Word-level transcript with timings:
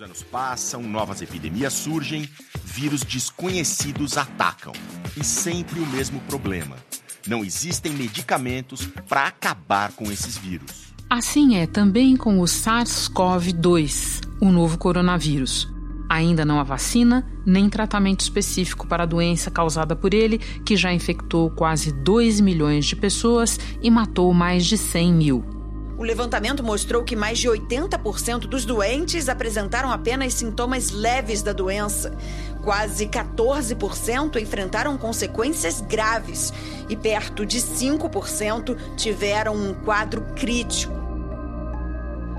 Os 0.00 0.04
anos 0.04 0.22
passam, 0.22 0.82
novas 0.82 1.20
epidemias 1.20 1.74
surgem, 1.74 2.26
vírus 2.64 3.02
desconhecidos 3.02 4.16
atacam. 4.16 4.72
E 5.14 5.22
sempre 5.22 5.78
o 5.78 5.86
mesmo 5.88 6.20
problema: 6.20 6.76
não 7.28 7.44
existem 7.44 7.92
medicamentos 7.92 8.86
para 9.06 9.26
acabar 9.26 9.92
com 9.92 10.10
esses 10.10 10.38
vírus. 10.38 10.94
Assim 11.10 11.56
é 11.56 11.66
também 11.66 12.16
com 12.16 12.40
o 12.40 12.44
SARS-CoV-2, 12.44 14.26
o 14.40 14.50
novo 14.50 14.78
coronavírus. 14.78 15.68
Ainda 16.08 16.46
não 16.46 16.58
há 16.58 16.62
vacina 16.62 17.30
nem 17.44 17.68
tratamento 17.68 18.20
específico 18.20 18.86
para 18.86 19.02
a 19.02 19.06
doença 19.06 19.50
causada 19.50 19.94
por 19.94 20.14
ele, 20.14 20.38
que 20.38 20.78
já 20.78 20.90
infectou 20.94 21.50
quase 21.50 21.92
2 21.92 22.40
milhões 22.40 22.86
de 22.86 22.96
pessoas 22.96 23.60
e 23.82 23.90
matou 23.90 24.32
mais 24.32 24.64
de 24.64 24.78
100 24.78 25.12
mil. 25.12 25.59
O 26.00 26.02
levantamento 26.02 26.64
mostrou 26.64 27.04
que 27.04 27.14
mais 27.14 27.38
de 27.38 27.46
80% 27.46 28.46
dos 28.46 28.64
doentes 28.64 29.28
apresentaram 29.28 29.92
apenas 29.92 30.32
sintomas 30.32 30.90
leves 30.92 31.42
da 31.42 31.52
doença. 31.52 32.16
Quase 32.64 33.06
14% 33.06 34.40
enfrentaram 34.40 34.96
consequências 34.96 35.82
graves 35.82 36.54
e 36.88 36.96
perto 36.96 37.44
de 37.44 37.58
5% 37.58 38.78
tiveram 38.96 39.54
um 39.54 39.74
quadro 39.74 40.22
crítico. 40.34 40.94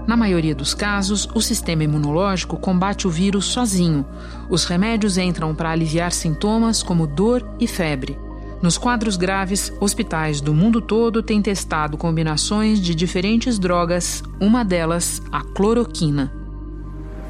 Na 0.08 0.18
maioria 0.18 0.56
dos 0.56 0.74
casos, 0.74 1.30
o 1.36 1.40
sistema 1.40 1.84
imunológico 1.84 2.58
combate 2.58 3.06
o 3.06 3.12
vírus 3.12 3.46
sozinho. 3.46 4.04
Os 4.50 4.66
remédios 4.66 5.20
entram 5.20 5.54
para 5.54 5.70
aliviar 5.70 6.12
sintomas 6.12 6.82
como 6.82 7.06
dor 7.06 7.48
e 7.60 7.68
febre. 7.68 8.18
Nos 8.62 8.78
quadros 8.78 9.18
graves, 9.18 9.74
hospitais 9.80 10.40
do 10.40 10.54
mundo 10.54 10.80
todo 10.80 11.24
têm 11.24 11.42
testado 11.42 11.98
combinações 11.98 12.80
de 12.80 12.94
diferentes 12.94 13.58
drogas, 13.58 14.22
uma 14.40 14.64
delas, 14.64 15.20
a 15.32 15.44
cloroquina. 15.44 16.32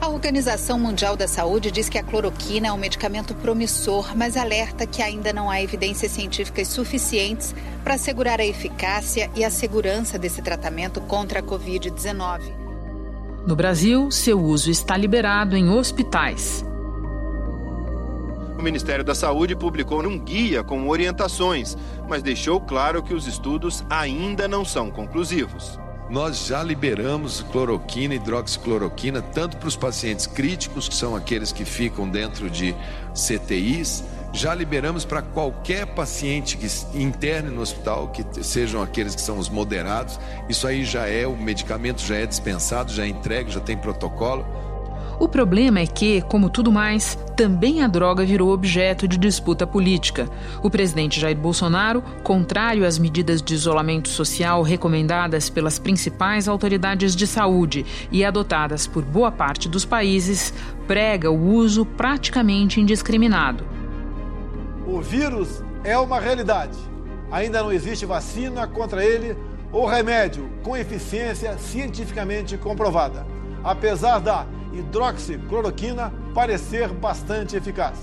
A 0.02 0.10
Organização 0.10 0.78
Mundial 0.78 1.16
da 1.16 1.30
Saúde 1.30 1.72
diz 1.72 1.88
que 1.88 1.98
a 1.98 2.04
cloroquina 2.04 2.68
é 2.68 2.72
um 2.74 2.78
medicamento 2.78 3.34
promissor, 3.36 4.12
mas 4.18 4.36
alerta 4.36 4.86
que 4.86 5.02
ainda 5.02 5.32
não 5.32 5.50
há 5.50 5.62
evidências 5.62 6.12
científicas 6.12 6.68
suficientes 6.68 7.56
para 7.82 7.94
assegurar 7.94 8.42
a 8.42 8.46
eficácia 8.46 9.32
e 9.34 9.46
a 9.46 9.50
segurança 9.50 10.20
desse 10.20 10.42
tratamento 10.42 11.00
contra 11.00 11.40
a 11.40 11.44
Covid-19. 11.44 12.42
No 13.48 13.56
Brasil, 13.56 14.12
seu 14.12 14.38
uso 14.38 14.70
está 14.70 14.98
liberado 14.98 15.56
em 15.56 15.70
hospitais 15.70 16.66
o 18.62 18.64
Ministério 18.64 19.04
da 19.04 19.16
Saúde 19.16 19.56
publicou 19.56 20.06
um 20.06 20.20
guia 20.20 20.64
com 20.64 20.88
orientações, 20.88 21.76
mas 22.08 22.22
deixou 22.22 22.62
claro 22.62 23.02
que 23.02 23.14
os 23.14 23.26
estudos 23.26 23.84
ainda 23.90 24.48
não 24.48 24.64
são 24.64 24.92
conclusivos. 24.92 25.80
Nós 26.10 26.46
já 26.46 26.62
liberamos 26.62 27.42
cloroquina 27.52 28.14
e 28.14 28.18
hidroxicloroquina 28.18 29.22
tanto 29.22 29.58
para 29.58 29.68
os 29.68 29.76
pacientes 29.76 30.28
críticos, 30.28 30.88
que 30.88 30.96
são 30.96 31.16
aqueles 31.16 31.52
que 31.52 31.66
ficam 31.66 32.08
dentro 32.08 32.50
de 32.50 32.76
CTIs, 33.14 34.04
já 34.34 34.54
liberamos 34.54 35.06
para 35.06 35.22
qualquer 35.22 35.88
paciente 35.88 36.56
que 36.56 36.68
interne 36.98 37.50
no 37.50 37.62
hospital, 37.62 38.10
que 38.10 38.24
sejam 38.44 38.82
aqueles 38.82 39.16
que 39.16 39.22
são 39.22 39.38
os 39.38 39.50
moderados. 39.50 40.20
Isso 40.48 40.68
aí 40.68 40.86
já 40.86 41.08
é, 41.08 41.26
o 41.28 41.36
medicamento 41.36 42.02
já 42.02 42.16
é 42.16 42.26
dispensado, 42.26 42.94
já 42.94 43.04
é 43.04 43.08
entregue, 43.08 43.52
já 43.52 43.60
tem 43.60 43.78
protocolo. 43.78 44.46
O 45.22 45.28
problema 45.28 45.80
é 45.80 45.86
que, 45.86 46.20
como 46.24 46.50
tudo 46.50 46.72
mais, 46.72 47.16
também 47.38 47.84
a 47.84 47.88
droga 47.88 48.26
virou 48.26 48.52
objeto 48.52 49.08
de 49.08 49.20
disputa 49.20 49.68
política. 49.68 50.28
O 50.64 50.70
presidente 50.70 51.20
Jair 51.20 51.38
Bolsonaro, 51.38 52.04
contrário 52.24 52.84
às 52.88 52.98
medidas 52.98 53.40
de 53.40 53.54
isolamento 53.54 54.10
social 54.10 54.64
recomendadas 54.64 55.48
pelas 55.48 55.78
principais 55.78 56.48
autoridades 56.48 57.16
de 57.16 57.28
saúde 57.28 57.86
e 58.12 58.26
adotadas 58.26 58.88
por 58.88 59.06
boa 59.06 59.32
parte 59.32 59.70
dos 59.70 59.86
países, 59.86 60.52
prega 60.88 61.30
o 61.30 61.54
uso 61.54 61.86
praticamente 61.86 62.82
indiscriminado. 62.82 63.64
O 64.88 65.02
vírus 65.02 65.64
é 65.84 65.96
uma 66.00 66.20
realidade. 66.20 66.80
Ainda 67.32 67.62
não 67.62 67.72
existe 67.72 68.08
vacina 68.08 68.66
contra 68.66 69.06
ele 69.06 69.38
ou 69.72 69.86
remédio 69.86 70.50
com 70.64 70.76
eficiência 70.76 71.60
cientificamente 71.60 72.58
comprovada. 72.58 73.24
Apesar 73.64 74.20
da 74.20 74.46
hidroxicloroquina 74.74 76.12
parecer 76.34 76.90
bastante 76.90 77.56
eficaz. 77.56 77.98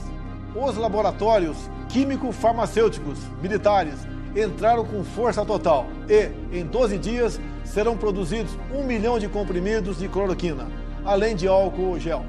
Os 0.54 0.76
laboratórios 0.76 1.56
químico-farmacêuticos 1.88 3.19
militares 3.42 4.06
entraram 4.36 4.84
com 4.84 5.02
força 5.02 5.44
total 5.44 5.88
e, 6.08 6.30
em 6.52 6.64
12 6.64 6.96
dias, 6.98 7.41
serão 7.64 7.96
produzidos 7.96 8.56
um 8.72 8.84
milhão 8.84 9.19
de 9.19 9.26
comprimidos 9.28 9.98
de 9.98 10.06
cloroquina, 10.08 10.69
além 11.04 11.34
de 11.34 11.48
álcool 11.48 11.98
gel. 11.98 12.25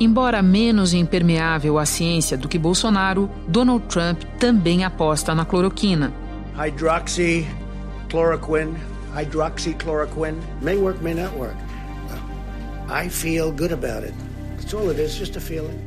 Embora 0.00 0.40
menos 0.42 0.94
impermeável 0.94 1.76
à 1.78 1.84
ciência 1.84 2.36
do 2.36 2.48
que 2.48 2.58
Bolsonaro, 2.58 3.28
Donald 3.48 3.84
Trump 3.86 4.22
também 4.38 4.84
aposta 4.84 5.34
na 5.34 5.44
cloroquina. 5.44 6.12
Hydroxychloroquine, 6.56 8.76
hydroxychloroquine 9.14 10.38
may 10.62 10.76
work, 10.76 11.02
may 11.02 11.14
not 11.14 11.34
work. 11.36 11.67
I 12.90 13.10
feel 13.10 13.52
good 13.52 13.72
about 13.72 14.02
it. 14.04 14.14
That's 14.56 14.72
all 14.72 14.90
it 14.90 14.98
is, 14.98 15.14
just 15.14 15.36
a 15.36 15.40
feeling. 15.40 15.78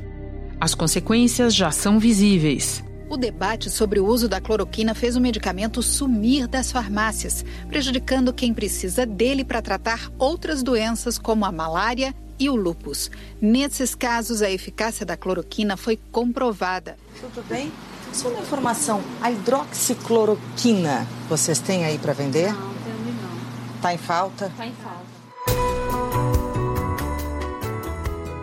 As 0.60 0.76
consequências 0.76 1.56
já 1.56 1.72
são 1.72 2.00
visíveis. 2.00 2.84
O 3.10 3.18
debate 3.18 3.70
sobre 3.70 4.00
o 4.00 4.06
uso 4.06 4.30
da 4.30 4.40
cloroquina 4.40 4.94
fez 4.94 5.16
o 5.16 5.20
medicamento 5.20 5.82
sumir 5.82 6.48
das 6.48 6.72
farmácias, 6.72 7.44
prejudicando 7.68 8.32
quem 8.32 8.54
precisa 8.54 9.06
dele 9.06 9.44
para 9.44 9.62
tratar 9.62 10.12
outras 10.20 10.62
doenças 10.62 11.18
como 11.18 11.44
a 11.44 11.52
malária 11.52 12.14
e 12.38 12.50
o 12.50 12.56
lúpus. 12.56 13.10
Nesses 13.42 13.96
casos, 13.96 14.44
a 14.44 14.52
eficácia 14.52 15.06
da 15.06 15.18
cloroquina 15.18 15.76
foi 15.76 16.00
comprovada. 16.12 16.96
Tudo 17.20 17.44
bem? 17.50 17.72
Só 18.14 18.30
uma 18.30 18.42
informação: 18.42 19.02
a 19.20 19.32
hidroxicloroquina, 19.32 21.08
vocês 21.28 21.60
têm 21.60 21.84
aí 21.84 21.98
para 21.98 22.14
vender? 22.14 22.54
Não, 22.54 22.74
tem 22.76 22.94
não. 22.94 23.82
Tá 23.82 23.94
em 23.94 23.98
falta? 23.98 24.52
Tá 24.56 24.68
em 24.68 24.74
falta. 24.74 25.11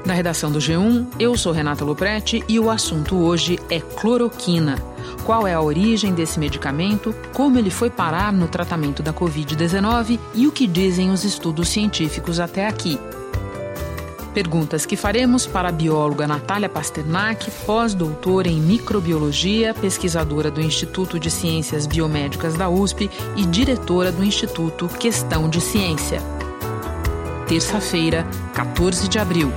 Na 0.08 0.14
redação 0.14 0.50
do 0.50 0.58
G1, 0.58 1.06
eu 1.20 1.36
sou 1.36 1.52
Renata 1.52 1.84
Luprete 1.84 2.42
e 2.48 2.58
o 2.58 2.70
assunto 2.70 3.14
hoje 3.14 3.58
é 3.68 3.78
cloroquina. 3.78 4.82
Qual 5.26 5.46
é 5.46 5.52
a 5.52 5.60
origem 5.60 6.14
desse 6.14 6.40
medicamento, 6.40 7.14
como 7.34 7.58
ele 7.58 7.68
foi 7.68 7.90
parar 7.90 8.32
no 8.32 8.48
tratamento 8.48 9.02
da 9.02 9.12
Covid-19 9.12 10.18
e 10.32 10.46
o 10.46 10.50
que 10.50 10.66
dizem 10.66 11.10
os 11.10 11.24
estudos 11.24 11.68
científicos 11.68 12.40
até 12.40 12.66
aqui. 12.66 12.98
Perguntas 14.32 14.86
que 14.86 14.96
faremos 14.96 15.44
para 15.44 15.68
a 15.68 15.72
bióloga 15.72 16.26
Natália 16.26 16.70
Pasternak, 16.70 17.50
pós-doutora 17.66 18.48
em 18.48 18.62
microbiologia, 18.62 19.74
pesquisadora 19.74 20.50
do 20.50 20.62
Instituto 20.62 21.20
de 21.20 21.30
Ciências 21.30 21.86
Biomédicas 21.86 22.54
da 22.54 22.70
USP 22.70 23.10
e 23.36 23.44
diretora 23.44 24.10
do 24.10 24.24
Instituto 24.24 24.88
Questão 24.88 25.50
de 25.50 25.60
Ciência. 25.60 26.22
Terça-feira, 27.46 28.26
14 28.54 29.06
de 29.06 29.18
abril. 29.18 29.52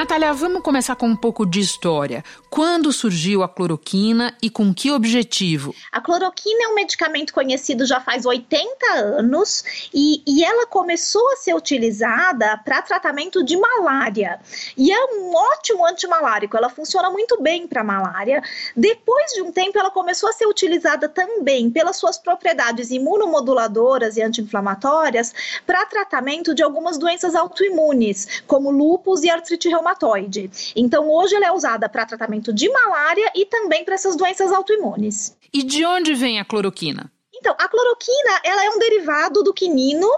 Natália, 0.00 0.32
vamos 0.32 0.62
começar 0.62 0.96
com 0.96 1.06
um 1.06 1.14
pouco 1.14 1.44
de 1.44 1.60
história. 1.60 2.24
Quando 2.48 2.90
surgiu 2.90 3.42
a 3.42 3.48
cloroquina 3.48 4.34
e 4.40 4.48
com 4.48 4.72
que 4.72 4.90
objetivo? 4.90 5.74
A 5.92 6.00
cloroquina 6.00 6.64
é 6.64 6.68
um 6.68 6.74
medicamento 6.74 7.34
conhecido 7.34 7.84
já 7.84 8.00
faz 8.00 8.24
80 8.24 8.66
anos 8.94 9.62
e, 9.92 10.22
e 10.26 10.42
ela 10.42 10.66
começou 10.66 11.30
a 11.32 11.36
ser 11.36 11.54
utilizada 11.54 12.56
para 12.64 12.80
tratamento 12.80 13.44
de 13.44 13.58
malária. 13.58 14.40
E 14.74 14.90
é 14.90 15.04
um 15.04 15.34
ótimo 15.34 15.86
antimalárico, 15.86 16.56
ela 16.56 16.70
funciona 16.70 17.10
muito 17.10 17.38
bem 17.42 17.66
para 17.66 17.84
malária. 17.84 18.42
Depois 18.74 19.32
de 19.34 19.42
um 19.42 19.52
tempo, 19.52 19.78
ela 19.78 19.90
começou 19.90 20.30
a 20.30 20.32
ser 20.32 20.46
utilizada 20.46 21.10
também 21.10 21.70
pelas 21.70 21.96
suas 21.96 22.16
propriedades 22.16 22.90
imunomoduladoras 22.90 24.16
e 24.16 24.22
anti-inflamatórias 24.22 25.34
para 25.66 25.84
tratamento 25.84 26.54
de 26.54 26.62
algumas 26.62 26.96
doenças 26.96 27.34
autoimunes, 27.34 28.42
como 28.46 28.70
lúpus 28.70 29.24
e 29.24 29.28
artrite 29.28 29.68
reumatoide 29.68 29.89
reumatoide. 29.90 30.72
Então, 30.76 31.10
hoje 31.10 31.34
ela 31.34 31.46
é 31.46 31.52
usada 31.52 31.88
para 31.88 32.06
tratamento 32.06 32.52
de 32.52 32.68
malária 32.70 33.30
e 33.34 33.44
também 33.46 33.84
para 33.84 33.94
essas 33.94 34.16
doenças 34.16 34.52
autoimunes. 34.52 35.36
E 35.52 35.62
de 35.62 35.84
onde 35.84 36.14
vem 36.14 36.40
a 36.40 36.44
cloroquina? 36.44 37.10
Então, 37.34 37.54
a 37.58 37.68
cloroquina 37.68 38.40
ela 38.44 38.64
é 38.64 38.70
um 38.70 38.78
derivado 38.78 39.42
do 39.42 39.54
quinino 39.54 40.08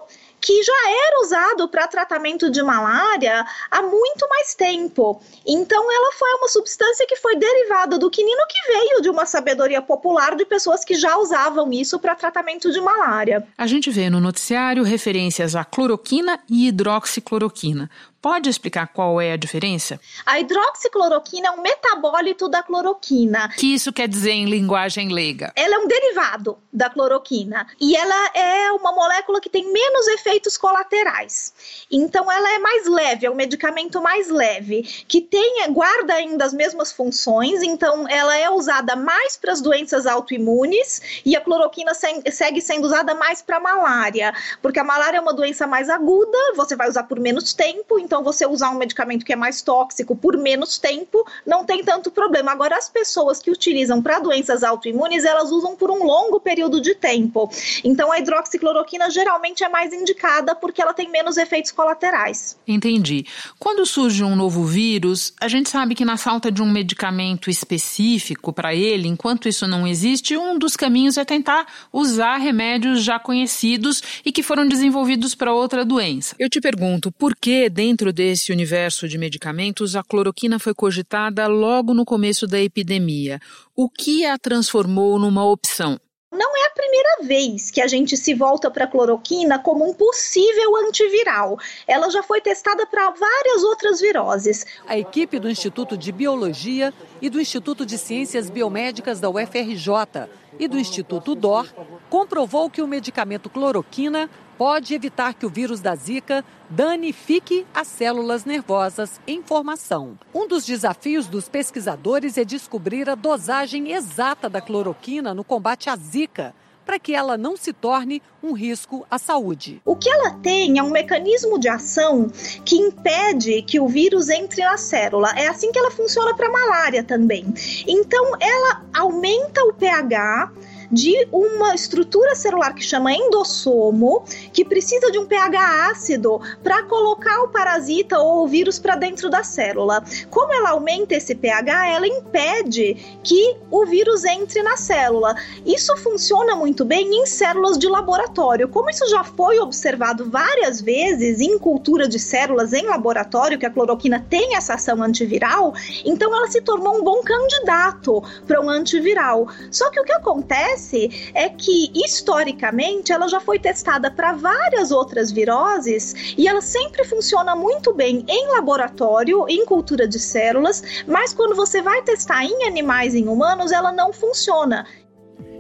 que 0.40 0.60
já 0.64 0.90
era 1.06 1.20
usado 1.20 1.68
para 1.68 1.86
tratamento 1.86 2.50
de 2.50 2.60
malária 2.64 3.46
há 3.70 3.80
muito 3.80 4.28
mais 4.28 4.56
tempo. 4.56 5.22
Então, 5.46 5.90
ela 5.90 6.12
foi 6.14 6.34
uma 6.34 6.48
substância 6.48 7.06
que 7.06 7.14
foi 7.14 7.36
derivada 7.36 7.96
do 7.96 8.10
quinino 8.10 8.42
que 8.48 8.72
veio 8.72 9.00
de 9.00 9.08
uma 9.08 9.24
sabedoria 9.24 9.80
popular 9.80 10.34
de 10.34 10.44
pessoas 10.44 10.84
que 10.84 10.96
já 10.96 11.16
usavam 11.16 11.72
isso 11.72 11.96
para 12.00 12.16
tratamento 12.16 12.72
de 12.72 12.80
malária. 12.80 13.46
A 13.56 13.68
gente 13.68 13.88
vê 13.88 14.10
no 14.10 14.18
noticiário 14.18 14.82
referências 14.82 15.54
à 15.54 15.64
cloroquina 15.64 16.40
e 16.50 16.66
hidroxicloroquina. 16.66 17.88
Pode 18.22 18.48
explicar 18.48 18.86
qual 18.86 19.20
é 19.20 19.32
a 19.32 19.36
diferença? 19.36 20.00
A 20.24 20.38
hidroxicloroquina 20.38 21.48
é 21.48 21.50
um 21.50 21.60
metabólito 21.60 22.48
da 22.48 22.62
cloroquina. 22.62 23.48
Que 23.56 23.74
isso 23.74 23.92
quer 23.92 24.06
dizer 24.06 24.30
em 24.30 24.44
linguagem 24.44 25.08
leiga? 25.08 25.52
Ela 25.56 25.74
é 25.74 25.78
um 25.78 25.88
derivado 25.88 26.56
da 26.72 26.88
cloroquina 26.88 27.66
e 27.80 27.96
ela 27.96 28.30
é 28.32 28.70
uma 28.70 28.92
molécula 28.92 29.40
que 29.40 29.50
tem 29.50 29.72
menos 29.72 30.06
efeitos 30.06 30.56
colaterais. 30.56 31.52
Então 31.90 32.30
ela 32.30 32.54
é 32.54 32.60
mais 32.60 32.86
leve, 32.86 33.26
é 33.26 33.30
um 33.30 33.34
medicamento 33.34 34.00
mais 34.00 34.28
leve, 34.28 34.82
que 35.08 35.20
tem 35.20 35.66
guarda 35.72 36.14
ainda 36.14 36.44
as 36.44 36.52
mesmas 36.52 36.92
funções, 36.92 37.60
então 37.62 38.08
ela 38.08 38.36
é 38.36 38.48
usada 38.48 38.94
mais 38.94 39.36
para 39.36 39.50
as 39.50 39.60
doenças 39.60 40.06
autoimunes 40.06 41.22
e 41.24 41.34
a 41.34 41.40
cloroquina 41.40 41.92
segue 41.92 42.60
sendo 42.60 42.84
usada 42.84 43.16
mais 43.16 43.42
para 43.42 43.58
malária, 43.58 44.32
porque 44.60 44.78
a 44.78 44.84
malária 44.84 45.18
é 45.18 45.20
uma 45.20 45.34
doença 45.34 45.66
mais 45.66 45.90
aguda, 45.90 46.38
você 46.54 46.76
vai 46.76 46.88
usar 46.88 47.02
por 47.02 47.18
menos 47.18 47.52
tempo, 47.52 47.98
então 48.12 48.22
você 48.22 48.46
usar 48.46 48.68
um 48.68 48.76
medicamento 48.76 49.24
que 49.24 49.32
é 49.32 49.36
mais 49.36 49.62
tóxico 49.62 50.14
por 50.14 50.36
menos 50.36 50.76
tempo 50.76 51.26
não 51.46 51.64
tem 51.64 51.82
tanto 51.82 52.10
problema. 52.10 52.52
Agora, 52.52 52.76
as 52.76 52.86
pessoas 52.86 53.40
que 53.40 53.50
utilizam 53.50 54.02
para 54.02 54.18
doenças 54.18 54.62
autoimunes, 54.62 55.24
elas 55.24 55.50
usam 55.50 55.74
por 55.74 55.90
um 55.90 56.04
longo 56.04 56.38
período 56.38 56.78
de 56.78 56.94
tempo. 56.94 57.50
Então, 57.82 58.12
a 58.12 58.18
hidroxicloroquina 58.18 59.08
geralmente 59.08 59.64
é 59.64 59.68
mais 59.70 59.94
indicada 59.94 60.54
porque 60.54 60.82
ela 60.82 60.92
tem 60.92 61.10
menos 61.10 61.38
efeitos 61.38 61.72
colaterais. 61.72 62.58
Entendi. 62.68 63.24
Quando 63.58 63.86
surge 63.86 64.22
um 64.22 64.36
novo 64.36 64.62
vírus, 64.62 65.32
a 65.40 65.48
gente 65.48 65.70
sabe 65.70 65.94
que 65.94 66.04
na 66.04 66.18
falta 66.18 66.52
de 66.52 66.60
um 66.60 66.70
medicamento 66.70 67.48
específico 67.48 68.52
para 68.52 68.74
ele, 68.74 69.08
enquanto 69.08 69.48
isso 69.48 69.66
não 69.66 69.86
existe, 69.86 70.36
um 70.36 70.58
dos 70.58 70.76
caminhos 70.76 71.16
é 71.16 71.24
tentar 71.24 71.66
usar 71.90 72.36
remédios 72.36 73.02
já 73.02 73.18
conhecidos 73.18 74.02
e 74.22 74.30
que 74.30 74.42
foram 74.42 74.68
desenvolvidos 74.68 75.34
para 75.34 75.54
outra 75.54 75.82
doença. 75.82 76.36
Eu 76.38 76.50
te 76.50 76.60
pergunto, 76.60 77.10
por 77.10 77.34
que 77.34 77.70
dentro 77.70 78.01
Dentro 78.02 78.12
desse 78.12 78.50
universo 78.50 79.06
de 79.06 79.16
medicamentos, 79.16 79.94
a 79.94 80.02
cloroquina 80.02 80.58
foi 80.58 80.74
cogitada 80.74 81.46
logo 81.46 81.94
no 81.94 82.04
começo 82.04 82.48
da 82.48 82.60
epidemia. 82.60 83.38
O 83.76 83.88
que 83.88 84.26
a 84.26 84.36
transformou 84.36 85.20
numa 85.20 85.48
opção? 85.48 86.00
Não 86.32 86.56
é 86.56 86.66
a 86.66 86.70
primeira 86.70 87.16
vez 87.22 87.70
que 87.70 87.80
a 87.80 87.86
gente 87.86 88.16
se 88.16 88.34
volta 88.34 88.68
para 88.72 88.86
a 88.86 88.88
cloroquina 88.88 89.56
como 89.60 89.88
um 89.88 89.94
possível 89.94 90.74
antiviral. 90.78 91.56
Ela 91.86 92.10
já 92.10 92.24
foi 92.24 92.40
testada 92.40 92.84
para 92.88 93.10
várias 93.10 93.62
outras 93.62 94.00
viroses. 94.00 94.66
A 94.84 94.98
equipe 94.98 95.38
do 95.38 95.48
Instituto 95.48 95.96
de 95.96 96.10
Biologia 96.10 96.92
e 97.20 97.30
do 97.30 97.40
Instituto 97.40 97.86
de 97.86 97.96
Ciências 97.98 98.50
Biomédicas 98.50 99.20
da 99.20 99.30
UFRJ 99.30 100.28
e 100.58 100.66
do 100.66 100.76
Instituto 100.76 101.36
DOR 101.36 101.68
comprovou 102.10 102.68
que 102.68 102.82
o 102.82 102.88
medicamento 102.88 103.48
cloroquina 103.48 104.28
pode 104.62 104.94
evitar 104.94 105.34
que 105.34 105.44
o 105.44 105.50
vírus 105.50 105.80
da 105.80 105.92
Zika 105.96 106.44
danifique 106.70 107.66
as 107.74 107.88
células 107.88 108.44
nervosas 108.44 109.20
em 109.26 109.42
formação. 109.42 110.16
Um 110.32 110.46
dos 110.46 110.64
desafios 110.64 111.26
dos 111.26 111.48
pesquisadores 111.48 112.38
é 112.38 112.44
descobrir 112.44 113.10
a 113.10 113.16
dosagem 113.16 113.90
exata 113.90 114.48
da 114.48 114.60
cloroquina 114.60 115.34
no 115.34 115.42
combate 115.42 115.90
à 115.90 115.96
Zika 115.96 116.54
para 116.86 116.96
que 116.96 117.12
ela 117.12 117.36
não 117.36 117.56
se 117.56 117.72
torne 117.72 118.22
um 118.40 118.52
risco 118.52 119.04
à 119.10 119.18
saúde. 119.18 119.82
O 119.84 119.96
que 119.96 120.08
ela 120.08 120.30
tem 120.34 120.78
é 120.78 120.82
um 120.82 120.90
mecanismo 120.90 121.58
de 121.58 121.68
ação 121.68 122.28
que 122.64 122.76
impede 122.76 123.62
que 123.62 123.80
o 123.80 123.88
vírus 123.88 124.28
entre 124.28 124.62
na 124.62 124.76
célula. 124.76 125.30
É 125.36 125.48
assim 125.48 125.72
que 125.72 125.78
ela 125.78 125.90
funciona 125.90 126.36
para 126.36 126.46
a 126.46 126.52
malária 126.52 127.02
também. 127.02 127.52
Então, 127.86 128.36
ela 128.40 128.84
aumenta 128.94 129.60
o 129.64 129.72
pH 129.72 130.52
de 130.92 131.26
uma 131.32 131.74
estrutura 131.74 132.34
celular 132.34 132.74
que 132.74 132.84
chama 132.84 133.14
endossomo, 133.14 134.24
que 134.52 134.64
precisa 134.64 135.10
de 135.10 135.18
um 135.18 135.24
pH 135.24 135.90
ácido 135.90 136.40
para 136.62 136.82
colocar 136.82 137.42
o 137.42 137.48
parasita 137.48 138.18
ou 138.18 138.44
o 138.44 138.46
vírus 138.46 138.78
para 138.78 138.96
dentro 138.96 139.30
da 139.30 139.42
célula. 139.42 140.04
Como 140.28 140.52
ela 140.52 140.70
aumenta 140.70 141.14
esse 141.14 141.34
pH, 141.34 141.88
ela 141.88 142.06
impede 142.06 143.18
que 143.22 143.56
o 143.70 143.86
vírus 143.86 144.24
entre 144.24 144.62
na 144.62 144.76
célula. 144.76 145.34
Isso 145.64 145.96
funciona 145.96 146.54
muito 146.54 146.84
bem 146.84 147.08
em 147.14 147.24
células 147.24 147.78
de 147.78 147.88
laboratório. 147.88 148.68
Como 148.68 148.90
isso 148.90 149.08
já 149.08 149.24
foi 149.24 149.58
observado 149.60 150.28
várias 150.28 150.80
vezes 150.80 151.40
em 151.40 151.58
cultura 151.58 152.06
de 152.06 152.18
células 152.18 152.72
em 152.74 152.84
laboratório, 152.86 153.58
que 153.58 153.66
a 153.66 153.70
cloroquina 153.70 154.24
tem 154.28 154.56
essa 154.56 154.74
ação 154.74 155.02
antiviral, 155.02 155.72
então 156.04 156.34
ela 156.34 156.48
se 156.48 156.60
tornou 156.60 156.98
um 156.98 157.04
bom 157.04 157.22
candidato 157.22 158.22
para 158.46 158.60
um 158.60 158.68
antiviral. 158.68 159.48
Só 159.70 159.90
que 159.90 160.00
o 160.00 160.04
que 160.04 160.12
acontece 160.12 160.81
acontece 160.82 161.32
é 161.34 161.48
que, 161.48 161.90
historicamente, 161.94 163.12
ela 163.12 163.28
já 163.28 163.40
foi 163.40 163.58
testada 163.58 164.10
para 164.10 164.32
várias 164.32 164.90
outras 164.90 165.30
viroses 165.30 166.34
e 166.36 166.48
ela 166.48 166.60
sempre 166.60 167.04
funciona 167.04 167.54
muito 167.54 167.94
bem 167.94 168.24
em 168.28 168.48
laboratório, 168.48 169.46
em 169.48 169.64
cultura 169.64 170.06
de 170.06 170.18
células, 170.18 170.82
mas 171.06 171.32
quando 171.32 171.54
você 171.54 171.80
vai 171.80 172.02
testar 172.02 172.44
em 172.44 172.64
animais 172.64 173.14
em 173.14 173.28
humanos, 173.28 173.70
ela 173.70 173.92
não 173.92 174.12
funciona. 174.12 174.86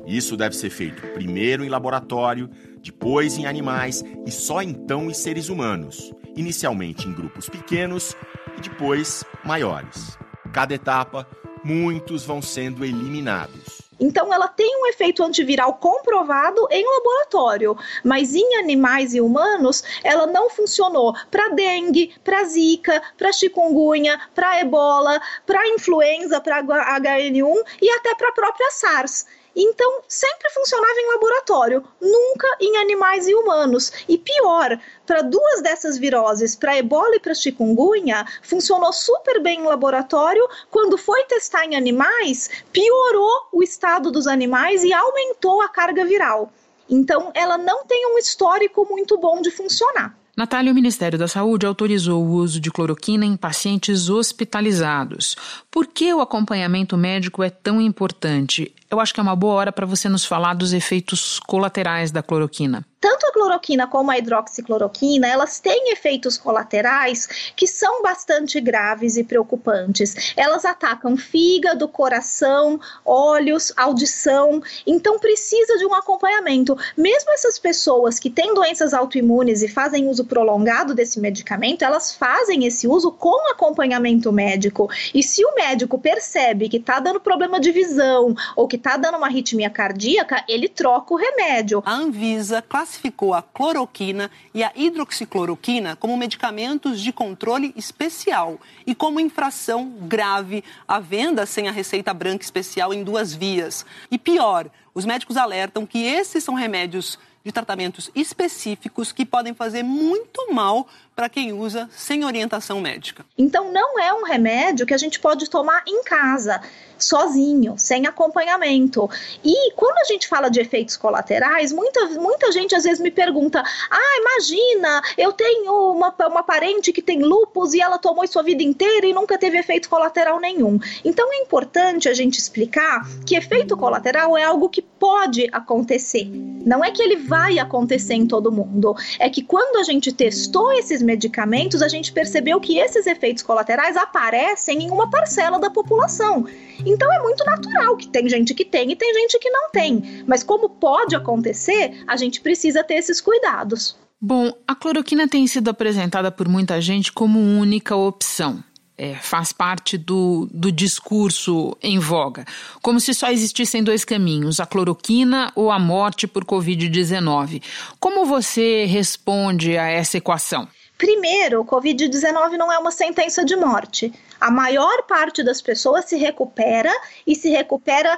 Isso 0.06 0.36
deve 0.36 0.56
ser 0.56 0.70
feito 0.70 1.00
primeiro 1.14 1.64
em 1.64 1.68
laboratório, 1.68 2.50
depois 2.82 3.38
em 3.38 3.46
animais 3.46 4.04
e 4.26 4.30
só 4.32 4.60
então 4.60 5.08
em 5.08 5.14
seres 5.14 5.48
humanos, 5.48 6.12
inicialmente 6.36 7.06
em 7.06 7.12
grupos 7.12 7.48
pequenos 7.48 8.16
e 8.58 8.60
depois 8.60 9.24
maiores. 9.44 10.18
Cada 10.52 10.74
etapa, 10.74 11.26
muitos 11.64 12.24
vão 12.24 12.42
sendo 12.42 12.84
eliminados. 12.84 13.81
Então, 14.02 14.34
ela 14.34 14.48
tem 14.48 14.82
um 14.82 14.86
efeito 14.88 15.22
antiviral 15.22 15.74
comprovado 15.74 16.66
em 16.72 16.84
laboratório, 16.84 17.78
mas 18.02 18.34
em 18.34 18.56
animais 18.56 19.14
e 19.14 19.20
humanos, 19.20 19.84
ela 20.02 20.26
não 20.26 20.50
funcionou 20.50 21.14
para 21.30 21.50
dengue, 21.50 22.12
para 22.24 22.42
zika, 22.42 23.00
para 23.16 23.32
chikungunya, 23.32 24.20
para 24.34 24.58
ebola, 24.60 25.20
para 25.46 25.68
influenza, 25.68 26.40
para 26.40 26.64
HN1 26.64 27.62
e 27.80 27.90
até 27.90 28.12
para 28.16 28.30
a 28.30 28.32
própria 28.32 28.70
SARS. 28.72 29.24
Então, 29.54 30.00
sempre 30.08 30.48
funcionava 30.50 30.98
em 30.98 31.12
laboratório, 31.12 31.84
nunca 32.00 32.46
em 32.60 32.78
animais 32.78 33.28
e 33.28 33.34
humanos. 33.34 33.92
E 34.08 34.16
pior, 34.16 34.78
para 35.06 35.22
duas 35.22 35.60
dessas 35.62 35.98
viroses, 35.98 36.56
para 36.56 36.76
ebola 36.76 37.16
e 37.16 37.20
para 37.20 37.34
chikungunya, 37.34 38.26
funcionou 38.42 38.92
super 38.92 39.42
bem 39.42 39.60
em 39.60 39.66
laboratório. 39.66 40.48
Quando 40.70 40.96
foi 40.96 41.24
testar 41.24 41.64
em 41.66 41.76
animais, 41.76 42.48
piorou 42.72 43.48
o 43.52 43.62
estado 43.62 44.10
dos 44.10 44.26
animais 44.26 44.82
e 44.84 44.92
aumentou 44.92 45.60
a 45.60 45.68
carga 45.68 46.04
viral. 46.04 46.50
Então, 46.88 47.30
ela 47.34 47.58
não 47.58 47.84
tem 47.84 48.06
um 48.06 48.18
histórico 48.18 48.86
muito 48.88 49.18
bom 49.18 49.40
de 49.40 49.50
funcionar. 49.50 50.16
Natália, 50.34 50.72
o 50.72 50.74
Ministério 50.74 51.18
da 51.18 51.28
Saúde 51.28 51.66
autorizou 51.66 52.24
o 52.24 52.30
uso 52.30 52.58
de 52.58 52.70
cloroquina 52.70 53.24
em 53.24 53.36
pacientes 53.36 54.08
hospitalizados. 54.08 55.36
Por 55.70 55.86
que 55.86 56.12
o 56.14 56.22
acompanhamento 56.22 56.96
médico 56.96 57.42
é 57.42 57.50
tão 57.50 57.82
importante? 57.82 58.74
Eu 58.92 59.00
acho 59.00 59.14
que 59.14 59.20
é 59.20 59.22
uma 59.22 59.34
boa 59.34 59.54
hora 59.54 59.72
para 59.72 59.86
você 59.86 60.06
nos 60.06 60.22
falar 60.22 60.52
dos 60.52 60.74
efeitos 60.74 61.40
colaterais 61.40 62.10
da 62.10 62.22
cloroquina 62.22 62.84
tanto 63.02 63.26
a 63.26 63.32
cloroquina 63.32 63.88
como 63.88 64.12
a 64.12 64.16
hidroxicloroquina, 64.16 65.26
elas 65.26 65.58
têm 65.58 65.90
efeitos 65.90 66.38
colaterais 66.38 67.52
que 67.56 67.66
são 67.66 68.00
bastante 68.00 68.60
graves 68.60 69.16
e 69.16 69.24
preocupantes. 69.24 70.32
Elas 70.36 70.64
atacam 70.64 71.16
fígado, 71.16 71.88
coração, 71.88 72.80
olhos, 73.04 73.72
audição, 73.76 74.62
então 74.86 75.18
precisa 75.18 75.76
de 75.78 75.84
um 75.84 75.92
acompanhamento. 75.92 76.78
Mesmo 76.96 77.32
essas 77.32 77.58
pessoas 77.58 78.20
que 78.20 78.30
têm 78.30 78.54
doenças 78.54 78.94
autoimunes 78.94 79.62
e 79.62 79.68
fazem 79.68 80.06
uso 80.06 80.24
prolongado 80.24 80.94
desse 80.94 81.18
medicamento, 81.18 81.82
elas 81.82 82.14
fazem 82.14 82.66
esse 82.66 82.86
uso 82.86 83.10
com 83.10 83.50
acompanhamento 83.50 84.30
médico. 84.30 84.88
E 85.12 85.24
se 85.24 85.44
o 85.44 85.56
médico 85.56 85.98
percebe 85.98 86.68
que 86.68 86.76
está 86.76 87.00
dando 87.00 87.18
problema 87.18 87.58
de 87.58 87.72
visão 87.72 88.32
ou 88.54 88.68
que 88.68 88.76
está 88.82 88.96
dando 88.96 89.16
uma 89.16 89.28
arritmia 89.28 89.70
cardíaca, 89.70 90.44
ele 90.48 90.68
troca 90.68 91.14
o 91.14 91.16
remédio. 91.16 91.82
A 91.86 91.94
Anvisa 91.94 92.60
classificou 92.60 93.32
a 93.32 93.40
cloroquina 93.40 94.28
e 94.52 94.64
a 94.64 94.72
hidroxicloroquina 94.74 95.94
como 95.94 96.16
medicamentos 96.16 97.00
de 97.00 97.12
controle 97.12 97.72
especial 97.76 98.58
e 98.84 98.92
como 98.92 99.20
infração 99.20 99.88
grave 100.00 100.64
a 100.86 100.98
venda 100.98 101.46
sem 101.46 101.68
a 101.68 101.72
receita 101.72 102.12
branca 102.12 102.44
especial 102.44 102.92
em 102.92 103.04
duas 103.04 103.32
vias. 103.32 103.86
E 104.10 104.18
pior, 104.18 104.68
os 104.92 105.04
médicos 105.04 105.36
alertam 105.36 105.86
que 105.86 106.04
esses 106.04 106.42
são 106.42 106.54
remédios 106.54 107.18
de 107.44 107.52
tratamentos 107.52 108.10
específicos 108.14 109.12
que 109.12 109.24
podem 109.24 109.54
fazer 109.54 109.82
muito 109.82 110.52
mal 110.52 110.86
para 111.14 111.28
quem 111.28 111.52
usa 111.52 111.88
sem 111.94 112.24
orientação 112.24 112.80
médica. 112.80 113.24
Então, 113.36 113.72
não 113.72 113.98
é 113.98 114.12
um 114.12 114.24
remédio 114.24 114.86
que 114.86 114.94
a 114.94 114.98
gente 114.98 115.20
pode 115.20 115.48
tomar 115.48 115.82
em 115.86 116.02
casa. 116.02 116.60
sozinho, 117.02 117.74
sem 117.76 118.06
acompanhamento. 118.06 119.10
E 119.44 119.72
quando 119.72 119.98
a 119.98 120.04
gente 120.04 120.28
fala 120.28 120.48
de 120.48 120.60
efeitos 120.60 120.96
colaterais, 120.96 121.72
muita, 121.72 122.06
muita 122.10 122.52
gente 122.52 122.74
às 122.74 122.84
vezes 122.84 123.00
me 123.00 123.10
pergunta: 123.10 123.62
ah, 123.90 124.20
imagina, 124.20 125.02
eu 125.18 125.32
tenho 125.32 125.90
uma, 125.90 126.14
uma 126.28 126.42
parente 126.42 126.92
que 126.92 127.02
tem 127.02 127.22
lupus 127.22 127.74
e 127.74 127.80
ela 127.80 127.98
tomou 127.98 128.24
isso 128.24 128.38
a 128.38 128.42
vida 128.42 128.62
inteira 128.62 129.06
e 129.06 129.12
nunca 129.12 129.36
teve 129.36 129.58
efeito 129.58 129.88
colateral 129.88 130.38
nenhum. 130.40 130.78
Então 131.04 131.32
é 131.32 131.38
importante 131.38 132.08
a 132.08 132.14
gente 132.14 132.38
explicar 132.38 133.04
que 133.26 133.34
efeito 133.34 133.76
colateral 133.76 134.36
é 134.36 134.44
algo 134.44 134.68
que 134.68 134.82
pode 134.82 135.48
acontecer. 135.52 136.30
Não 136.64 136.84
é 136.84 136.90
que 136.90 137.02
ele 137.02 137.16
vai 137.16 137.58
acontecer 137.58 138.14
em 138.14 138.26
todo 138.26 138.52
mundo. 138.52 138.94
É 139.18 139.28
que 139.28 139.42
quando 139.42 139.78
a 139.78 139.82
gente 139.82 140.12
testou 140.12 140.72
esses 140.72 141.01
medicamentos, 141.02 141.82
a 141.82 141.88
gente 141.88 142.12
percebeu 142.12 142.60
que 142.60 142.78
esses 142.78 143.06
efeitos 143.06 143.42
colaterais 143.42 143.96
aparecem 143.96 144.84
em 144.84 144.90
uma 144.90 145.10
parcela 145.10 145.58
da 145.58 145.70
população. 145.70 146.46
Então 146.84 147.12
é 147.12 147.20
muito 147.20 147.44
natural 147.44 147.96
que 147.96 148.08
tem 148.08 148.28
gente 148.28 148.54
que 148.54 148.64
tem 148.64 148.92
e 148.92 148.96
tem 148.96 149.12
gente 149.14 149.38
que 149.38 149.50
não 149.50 149.70
tem. 149.70 150.24
Mas 150.26 150.42
como 150.42 150.68
pode 150.68 151.14
acontecer, 151.14 152.02
a 152.06 152.16
gente 152.16 152.40
precisa 152.40 152.82
ter 152.82 152.94
esses 152.94 153.20
cuidados. 153.20 153.96
Bom, 154.24 154.52
a 154.68 154.74
cloroquina 154.76 155.26
tem 155.26 155.44
sido 155.48 155.68
apresentada 155.68 156.30
por 156.30 156.48
muita 156.48 156.80
gente 156.80 157.12
como 157.12 157.40
única 157.40 157.96
opção. 157.96 158.62
É, 158.96 159.16
faz 159.16 159.52
parte 159.52 159.98
do, 159.98 160.48
do 160.52 160.70
discurso 160.70 161.76
em 161.82 161.98
voga, 161.98 162.44
como 162.80 163.00
se 163.00 163.14
só 163.14 163.32
existissem 163.32 163.82
dois 163.82 164.04
caminhos, 164.04 164.60
a 164.60 164.66
cloroquina 164.66 165.50
ou 165.56 165.72
a 165.72 165.78
morte 165.78 166.28
por 166.28 166.44
Covid-19. 166.44 167.60
Como 167.98 168.26
você 168.26 168.84
responde 168.84 169.76
a 169.76 169.88
essa 169.88 170.18
equação? 170.18 170.68
Primeiro, 171.02 171.62
o 171.62 171.64
Covid-19 171.64 172.52
não 172.52 172.72
é 172.72 172.78
uma 172.78 172.92
sentença 172.92 173.44
de 173.44 173.56
morte. 173.56 174.14
A 174.40 174.52
maior 174.52 175.02
parte 175.02 175.42
das 175.42 175.60
pessoas 175.60 176.04
se 176.04 176.16
recupera 176.16 176.92
e 177.26 177.34
se 177.34 177.50
recupera 177.50 178.16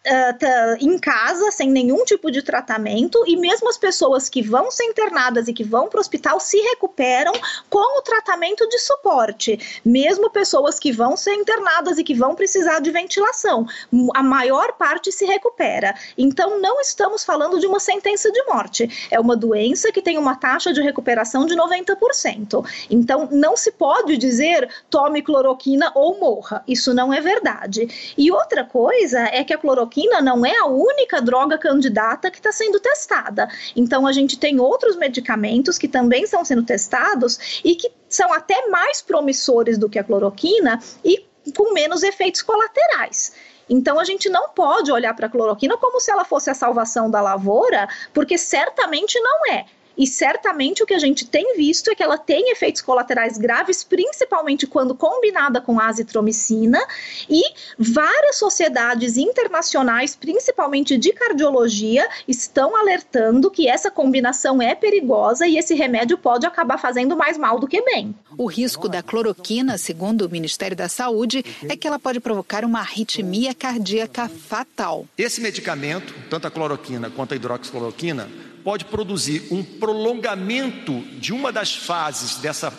Uh, 0.00 0.76
em 0.80 0.98
casa, 0.98 1.50
sem 1.50 1.70
nenhum 1.70 2.06
tipo 2.06 2.30
de 2.30 2.42
tratamento, 2.42 3.22
e 3.26 3.36
mesmo 3.36 3.68
as 3.68 3.76
pessoas 3.76 4.30
que 4.30 4.40
vão 4.40 4.70
ser 4.70 4.84
internadas 4.84 5.46
e 5.46 5.52
que 5.52 5.62
vão 5.62 5.88
para 5.88 5.98
o 5.98 6.00
hospital 6.00 6.40
se 6.40 6.56
recuperam 6.58 7.32
com 7.68 7.98
o 7.98 8.02
tratamento 8.02 8.66
de 8.66 8.78
suporte. 8.78 9.80
Mesmo 9.84 10.30
pessoas 10.30 10.78
que 10.78 10.90
vão 10.90 11.18
ser 11.18 11.34
internadas 11.34 11.98
e 11.98 12.04
que 12.04 12.14
vão 12.14 12.34
precisar 12.34 12.80
de 12.80 12.90
ventilação, 12.90 13.66
a 14.14 14.22
maior 14.22 14.72
parte 14.72 15.12
se 15.12 15.26
recupera. 15.26 15.94
Então, 16.16 16.58
não 16.58 16.80
estamos 16.80 17.22
falando 17.22 17.60
de 17.60 17.66
uma 17.66 17.78
sentença 17.78 18.32
de 18.32 18.42
morte. 18.44 19.08
É 19.10 19.20
uma 19.20 19.36
doença 19.36 19.92
que 19.92 20.00
tem 20.00 20.16
uma 20.16 20.34
taxa 20.34 20.72
de 20.72 20.80
recuperação 20.80 21.44
de 21.44 21.54
90%. 21.54 22.64
Então, 22.88 23.28
não 23.30 23.54
se 23.54 23.70
pode 23.72 24.16
dizer 24.16 24.68
tome 24.88 25.20
cloroquina 25.20 25.92
ou 25.94 26.18
morra. 26.18 26.64
Isso 26.66 26.94
não 26.94 27.12
é 27.12 27.20
verdade. 27.20 28.14
E 28.16 28.30
outra 28.32 28.64
coisa 28.64 29.20
é 29.20 29.44
que 29.44 29.52
a 29.52 29.58
cloroquina 29.58 29.89
cloroquina 29.90 30.22
não 30.22 30.46
é 30.46 30.56
a 30.56 30.66
única 30.66 31.20
droga 31.20 31.58
candidata 31.58 32.30
que 32.30 32.38
está 32.38 32.52
sendo 32.52 32.78
testada. 32.78 33.48
Então, 33.74 34.06
a 34.06 34.12
gente 34.12 34.38
tem 34.38 34.60
outros 34.60 34.96
medicamentos 34.96 35.76
que 35.76 35.88
também 35.88 36.22
estão 36.22 36.44
sendo 36.44 36.62
testados 36.62 37.60
e 37.64 37.74
que 37.74 37.90
são 38.08 38.32
até 38.32 38.68
mais 38.68 39.02
promissores 39.02 39.76
do 39.76 39.88
que 39.88 39.98
a 39.98 40.04
cloroquina 40.04 40.80
e 41.04 41.26
com 41.56 41.74
menos 41.74 42.02
efeitos 42.02 42.42
colaterais. 42.42 43.32
Então 43.68 44.00
a 44.00 44.04
gente 44.04 44.28
não 44.28 44.48
pode 44.48 44.90
olhar 44.90 45.14
para 45.14 45.26
a 45.26 45.30
cloroquina 45.30 45.76
como 45.76 46.00
se 46.00 46.10
ela 46.10 46.24
fosse 46.24 46.50
a 46.50 46.54
salvação 46.54 47.08
da 47.08 47.20
lavoura, 47.20 47.88
porque 48.12 48.36
certamente 48.36 49.18
não 49.20 49.52
é. 49.52 49.64
E 49.96 50.06
certamente 50.06 50.82
o 50.82 50.86
que 50.86 50.94
a 50.94 50.98
gente 50.98 51.26
tem 51.26 51.56
visto 51.56 51.90
é 51.90 51.94
que 51.94 52.02
ela 52.02 52.16
tem 52.16 52.50
efeitos 52.50 52.80
colaterais 52.80 53.36
graves, 53.36 53.84
principalmente 53.84 54.66
quando 54.66 54.94
combinada 54.94 55.60
com 55.60 55.78
azitromicina, 55.80 56.80
e 57.28 57.42
várias 57.78 58.36
sociedades 58.36 59.16
internacionais, 59.16 60.16
principalmente 60.16 60.96
de 60.96 61.12
cardiologia, 61.12 62.08
estão 62.26 62.76
alertando 62.76 63.50
que 63.50 63.68
essa 63.68 63.90
combinação 63.90 64.62
é 64.62 64.74
perigosa 64.74 65.46
e 65.46 65.58
esse 65.58 65.74
remédio 65.74 66.16
pode 66.16 66.46
acabar 66.46 66.78
fazendo 66.78 67.16
mais 67.16 67.36
mal 67.36 67.58
do 67.58 67.66
que 67.66 67.82
bem. 67.82 68.14
O 68.38 68.46
risco 68.46 68.88
da 68.88 69.02
cloroquina, 69.02 69.76
segundo 69.76 70.22
o 70.22 70.30
Ministério 70.30 70.76
da 70.76 70.88
Saúde, 70.88 71.44
é 71.68 71.76
que 71.76 71.86
ela 71.86 71.98
pode 71.98 72.20
provocar 72.20 72.64
uma 72.64 72.80
arritmia 72.80 73.54
cardíaca 73.54 74.28
fatal. 74.28 75.06
Esse 75.18 75.40
medicamento, 75.40 76.14
tanto 76.28 76.46
a 76.46 76.50
cloroquina 76.50 77.10
quanto 77.10 77.32
a 77.32 77.36
hidroxicloroquina, 77.36 78.28
pode 78.64 78.84
produzir 78.84 79.48
um 79.50 79.62
prolongamento 79.62 81.00
de 81.18 81.32
uma 81.32 81.50
das 81.50 81.74
fases 81.74 82.36
dessa, 82.36 82.72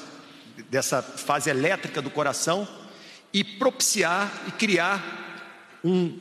dessa 0.70 1.02
fase 1.02 1.50
elétrica 1.50 2.02
do 2.02 2.10
coração 2.10 2.68
e 3.34 3.44
propiciar 3.44 4.32
e 4.48 4.52
criar 4.52 5.80
um, 5.84 6.18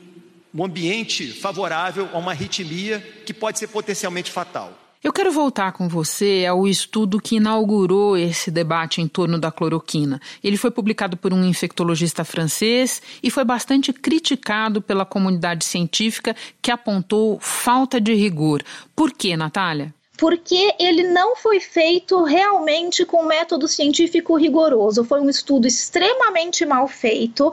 um 0.53 0.63
ambiente 0.63 1.31
favorável 1.31 2.09
a 2.13 2.17
uma 2.17 2.31
arritmia 2.31 2.99
que 3.25 3.33
pode 3.33 3.59
ser 3.59 3.67
potencialmente 3.67 4.31
fatal. 4.31 4.80
Eu 5.03 5.11
quero 5.11 5.31
voltar 5.31 5.71
com 5.71 5.87
você 5.87 6.45
ao 6.47 6.67
estudo 6.67 7.19
que 7.19 7.37
inaugurou 7.37 8.15
esse 8.15 8.51
debate 8.51 9.01
em 9.01 9.07
torno 9.07 9.39
da 9.39 9.51
cloroquina. 9.51 10.21
Ele 10.43 10.57
foi 10.57 10.69
publicado 10.69 11.17
por 11.17 11.33
um 11.33 11.43
infectologista 11.43 12.23
francês 12.23 13.01
e 13.23 13.31
foi 13.31 13.43
bastante 13.43 13.91
criticado 13.91 14.79
pela 14.79 15.03
comunidade 15.03 15.65
científica 15.65 16.35
que 16.61 16.69
apontou 16.69 17.39
falta 17.39 17.99
de 17.99 18.13
rigor. 18.13 18.61
Por 18.95 19.11
quê, 19.11 19.35
Natália? 19.35 19.91
Porque 20.21 20.75
ele 20.77 21.01
não 21.01 21.35
foi 21.35 21.59
feito 21.59 22.21
realmente 22.21 23.03
com 23.03 23.25
método 23.25 23.67
científico 23.67 24.37
rigoroso. 24.37 25.03
Foi 25.03 25.19
um 25.19 25.27
estudo 25.27 25.65
extremamente 25.65 26.63
mal 26.63 26.87
feito. 26.87 27.51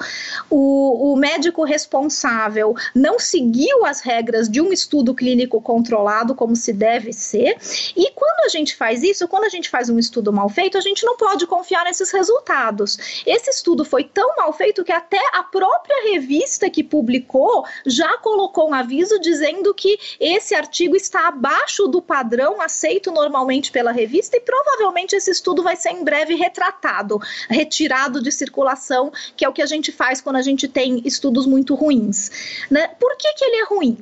O, 0.50 1.14
o, 1.14 1.16
médico 1.16 1.64
responsável 1.64 2.74
não 2.94 3.18
seguiu 3.18 3.86
as 3.86 4.02
regras 4.02 4.50
de 4.50 4.60
um 4.60 4.70
estudo 4.70 5.14
clínico 5.14 5.62
controlado, 5.62 6.34
como 6.34 6.54
se 6.54 6.74
deve 6.74 7.10
ser. 7.10 7.56
E 7.96 8.10
quando 8.10 8.44
a 8.44 8.48
gente 8.50 8.76
faz 8.76 9.02
isso, 9.02 9.26
quando 9.26 9.44
a 9.44 9.48
gente 9.48 9.70
faz 9.70 9.88
um 9.88 9.98
estudo 9.98 10.30
mal 10.30 10.50
feito, 10.50 10.76
a 10.76 10.82
gente 10.82 11.06
não 11.06 11.16
pode 11.16 11.46
confiar 11.46 11.84
nesses 11.86 12.10
resultados. 12.10 13.22
Esse 13.24 13.48
estudo 13.48 13.82
foi 13.82 14.04
tão 14.04 14.36
mal 14.36 14.52
feito 14.52 14.84
que 14.84 14.92
até 14.92 15.22
a 15.32 15.42
própria 15.42 16.12
revista 16.12 16.68
que 16.68 16.84
publicou 16.84 17.64
já 17.86 18.18
colocou 18.18 18.68
um 18.68 18.74
aviso 18.74 19.18
dizendo 19.18 19.72
que 19.72 19.98
esse 20.20 20.54
artigo 20.54 20.94
está 20.94 21.28
abaixo 21.28 21.88
do 21.88 22.02
padrão 22.02 22.57
aceito 22.60 23.10
normalmente 23.10 23.70
pela 23.70 23.92
revista 23.92 24.36
e 24.36 24.40
provavelmente 24.40 25.16
esse 25.16 25.30
estudo 25.30 25.62
vai 25.62 25.76
ser 25.76 25.90
em 25.90 26.04
breve 26.04 26.34
retratado, 26.34 27.20
retirado 27.48 28.22
de 28.22 28.30
circulação, 28.32 29.12
que 29.36 29.44
é 29.44 29.48
o 29.48 29.52
que 29.52 29.62
a 29.62 29.66
gente 29.66 29.92
faz 29.92 30.20
quando 30.20 30.36
a 30.36 30.42
gente 30.42 30.68
tem 30.68 31.02
estudos 31.04 31.46
muito 31.46 31.74
ruins. 31.74 32.66
Né? 32.70 32.88
Por 32.98 33.16
que, 33.16 33.32
que 33.34 33.44
ele 33.44 33.56
é 33.56 33.64
ruim? 33.64 33.96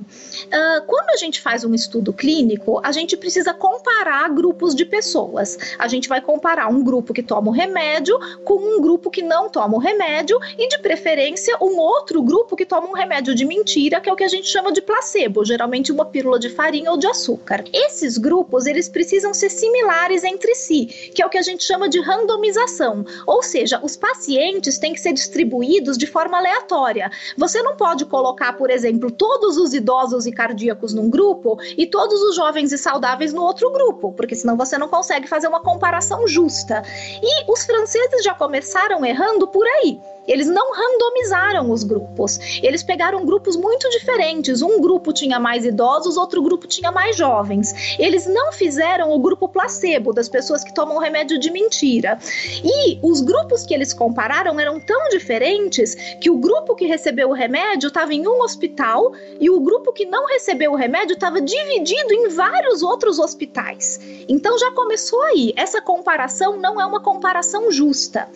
Uh, 0.47 0.87
quando 0.87 1.11
a 1.11 1.17
gente 1.17 1.41
faz 1.41 1.65
um 1.65 1.75
estudo 1.75 2.13
clínico, 2.13 2.81
a 2.83 2.93
gente 2.93 3.17
precisa 3.17 3.53
comparar 3.53 4.29
grupos 4.31 4.75
de 4.75 4.85
pessoas. 4.85 5.59
A 5.79 5.89
gente 5.89 6.09
vai 6.09 6.21
comparar 6.21 6.69
um 6.69 6.83
grupo 6.83 7.13
que 7.13 7.23
toma 7.23 7.49
o 7.49 7.53
remédio 7.53 8.19
com 8.45 8.55
um 8.55 8.81
grupo 8.81 9.11
que 9.11 9.23
não 9.23 9.49
toma 9.49 9.77
o 9.77 9.81
remédio 9.81 10.39
e, 10.59 10.69
de 10.69 10.79
preferência, 10.79 11.57
um 11.61 11.79
outro 11.79 12.23
grupo 12.23 12.57
que 12.57 12.67
toma 12.67 12.89
um 12.89 12.93
remédio 12.93 13.35
de 13.35 13.45
mentira, 13.45 14.01
que 14.01 14.09
é 14.09 14.13
o 14.13 14.17
que 14.17 14.25
a 14.25 14.29
gente 14.29 14.49
chama 14.49 14.73
de 14.73 14.81
placebo, 14.81 15.45
geralmente 15.45 15.93
uma 15.93 16.05
pílula 16.05 16.39
de 16.39 16.51
farinha 16.51 16.91
ou 16.91 16.97
de 16.97 17.07
açúcar. 17.07 17.65
Esses 17.73 18.19
grupos 18.19 18.46
grupos 18.47 18.67
eles 18.67 18.88
precisam 18.88 19.35
ser 19.35 19.50
similares 19.50 20.23
entre 20.23 20.55
si, 20.55 20.87
que 20.87 21.21
é 21.21 21.26
o 21.26 21.29
que 21.29 21.38
a 21.38 21.43
gente 21.43 21.65
chama 21.65 21.88
de 21.88 22.00
randomização. 22.00 23.05
Ou 23.26 23.43
seja, 23.43 23.81
os 23.83 23.97
pacientes 23.97 24.79
têm 24.79 24.93
que 24.93 25.00
ser 25.00 25.12
distribuídos 25.12 25.99
de 25.99 26.07
forma 26.07 26.38
aleatória. 26.38 27.11
Você 27.37 27.61
não 27.62 27.76
pode 27.76 28.05
colocar, 28.07 28.53
por 28.57 28.71
exemplo, 28.71 29.11
todos 29.11 29.57
os 29.57 29.75
idosos 29.75 30.26
e 30.26 30.33
cardíacos 30.33 30.95
num 30.95 31.11
grupo 31.11 31.59
e 31.76 31.87
todos 31.87 32.23
os 32.23 32.37
jovens 32.37 32.73
e 32.73 32.79
saudáveis 32.79 33.33
no 33.33 33.43
outro 33.43 33.73
grupo, 33.73 34.12
porque 34.12 34.37
senão 34.37 34.57
você 34.57 34.79
não 34.79 34.88
consegue 34.88 35.26
fazer 35.26 35.49
uma 35.49 35.61
comparação 35.61 36.26
justa. 36.29 36.83
E 37.21 37.50
os 37.50 37.65
franceses 37.65 38.23
já 38.23 38.35
começaram 38.35 39.05
errando 39.05 39.49
por 39.49 39.67
aí. 39.67 39.99
Eles 40.26 40.49
não 40.49 40.73
randomizaram 40.73 41.71
os 41.71 41.85
grupos. 41.85 42.38
Eles 42.62 42.83
pegaram 42.83 43.25
grupos 43.25 43.57
muito 43.57 43.88
diferentes. 43.91 44.61
Um 44.61 44.81
grupo 44.81 45.12
tinha 45.12 45.38
mais 45.38 45.65
idosos, 45.65 46.17
outro 46.17 46.43
grupo 46.43 46.67
tinha 46.67 46.91
mais 46.91 47.17
jovens. 47.17 47.97
Eles 47.99 48.26
não 48.37 48.52
fizeram 48.52 49.11
o 49.11 49.19
grupo 49.19 49.49
placebo, 49.49 50.12
das 50.12 50.28
pessoas 50.28 50.62
que 50.62 50.75
tomam 50.75 50.99
remédio 50.99 51.38
de 51.38 51.50
mentira. 51.50 52.19
E 52.62 52.99
os 53.02 53.23
grupos 53.23 53.64
que 53.64 53.73
eles 53.73 53.95
compararam 53.95 54.61
eram 54.61 54.78
tão 54.78 55.09
diferentes 55.09 55.95
que 56.21 56.28
o 56.28 56.37
grupo 56.37 56.75
que 56.75 56.85
recebeu 56.85 57.31
o 57.31 57.33
remédio 57.33 57.88
estava 57.88 58.12
em 58.12 58.28
um 58.28 58.43
hospital 58.43 59.12
e 59.40 59.49
o 59.49 59.59
grupo 59.61 59.90
que 59.90 60.05
não 60.05 60.26
recebeu 60.26 60.73
o 60.73 60.76
remédio 60.76 61.14
estava 61.14 61.40
dividido 61.40 62.12
em 62.12 62.28
vários 62.28 62.83
outros 62.83 63.19
hospitais. 63.19 63.99
Então 64.28 64.59
já 64.59 64.71
começou 64.73 65.23
aí. 65.23 65.55
Essa 65.57 65.81
comparação 65.81 66.59
não 66.59 66.78
é 66.78 66.85
uma 66.85 67.00
comparação 67.00 67.71
justa. 67.73 68.28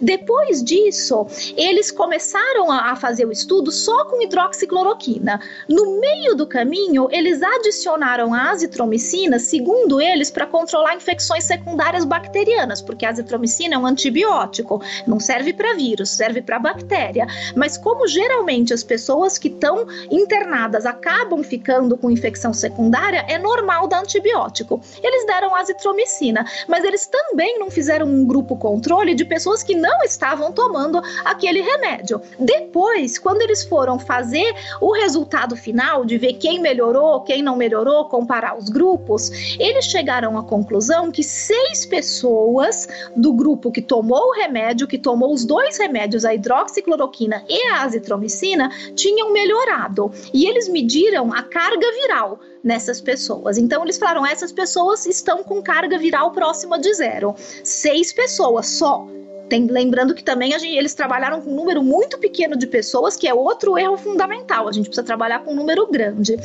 Depois 0.00 0.62
disso, 0.62 1.26
eles 1.56 1.90
começaram 1.90 2.70
a, 2.70 2.94
fazer 2.94 3.24
o 3.26 3.32
estudo 3.32 3.72
só 3.72 4.04
com 4.04 4.22
hidroxicloroquina. 4.22 5.40
No 5.68 5.98
meio 5.98 6.36
do 6.36 6.46
caminho, 6.46 7.08
eles 7.10 7.42
adicionaram 7.42 8.32
a 8.32 8.50
azitromicina 8.50 9.37
segundo 9.38 10.00
eles, 10.00 10.30
para 10.30 10.46
controlar 10.46 10.94
infecções 10.94 11.44
secundárias 11.44 12.04
bacterianas, 12.04 12.82
porque 12.82 13.06
a 13.06 13.10
azitromicina 13.10 13.74
é 13.74 13.78
um 13.78 13.86
antibiótico, 13.86 14.82
não 15.06 15.20
serve 15.20 15.52
para 15.52 15.74
vírus, 15.74 16.10
serve 16.10 16.42
para 16.42 16.58
bactéria. 16.58 17.26
Mas 17.54 17.76
como 17.76 18.06
geralmente 18.06 18.72
as 18.72 18.82
pessoas 18.82 19.38
que 19.38 19.48
estão 19.48 19.86
internadas 20.10 20.86
acabam 20.86 21.42
ficando 21.42 21.96
com 21.96 22.10
infecção 22.10 22.52
secundária, 22.52 23.24
é 23.28 23.38
normal 23.38 23.86
dar 23.86 24.00
antibiótico. 24.00 24.80
Eles 25.02 25.26
deram 25.26 25.54
azitromicina, 25.54 26.44
mas 26.66 26.84
eles 26.84 27.06
também 27.06 27.58
não 27.58 27.70
fizeram 27.70 28.06
um 28.06 28.24
grupo 28.24 28.56
controle 28.56 29.14
de 29.14 29.24
pessoas 29.24 29.62
que 29.62 29.74
não 29.74 30.02
estavam 30.02 30.52
tomando 30.52 31.00
aquele 31.24 31.60
remédio. 31.60 32.20
Depois, 32.38 33.18
quando 33.18 33.42
eles 33.42 33.64
foram 33.64 33.98
fazer 33.98 34.54
o 34.80 34.92
resultado 34.92 35.56
final 35.56 36.04
de 36.04 36.18
ver 36.18 36.34
quem 36.34 36.60
melhorou, 36.60 37.22
quem 37.22 37.42
não 37.42 37.56
melhorou, 37.56 38.06
comparar 38.06 38.56
os 38.56 38.68
grupos, 38.68 39.27
eles 39.58 39.86
chegaram 39.86 40.38
à 40.38 40.42
conclusão 40.42 41.10
que 41.10 41.22
seis 41.22 41.86
pessoas 41.86 42.88
do 43.16 43.32
grupo 43.32 43.70
que 43.70 43.82
tomou 43.82 44.28
o 44.28 44.32
remédio, 44.32 44.86
que 44.86 44.98
tomou 44.98 45.32
os 45.32 45.44
dois 45.44 45.78
remédios, 45.78 46.24
a 46.24 46.34
hidroxicloroquina 46.34 47.44
e 47.48 47.68
a 47.68 47.82
azitromicina, 47.82 48.70
tinham 48.94 49.32
melhorado. 49.32 50.10
E 50.32 50.46
eles 50.46 50.68
mediram 50.68 51.32
a 51.32 51.42
carga 51.42 51.86
viral 51.92 52.40
nessas 52.62 53.00
pessoas. 53.00 53.58
Então 53.58 53.82
eles 53.82 53.98
falaram: 53.98 54.26
essas 54.26 54.52
pessoas 54.52 55.06
estão 55.06 55.42
com 55.42 55.62
carga 55.62 55.98
viral 55.98 56.32
próxima 56.32 56.78
de 56.78 56.92
zero. 56.94 57.34
Seis 57.64 58.12
pessoas 58.12 58.66
só. 58.66 59.06
Tem, 59.48 59.66
lembrando 59.66 60.14
que 60.14 60.22
também 60.22 60.50
gente, 60.58 60.76
eles 60.76 60.92
trabalharam 60.92 61.40
com 61.40 61.50
um 61.50 61.54
número 61.54 61.82
muito 61.82 62.18
pequeno 62.18 62.54
de 62.56 62.66
pessoas, 62.66 63.16
que 63.16 63.26
é 63.26 63.32
outro 63.32 63.78
erro 63.78 63.96
fundamental. 63.96 64.68
A 64.68 64.72
gente 64.72 64.86
precisa 64.86 65.06
trabalhar 65.06 65.38
com 65.40 65.52
um 65.52 65.56
número 65.56 65.86
grande. 65.86 66.36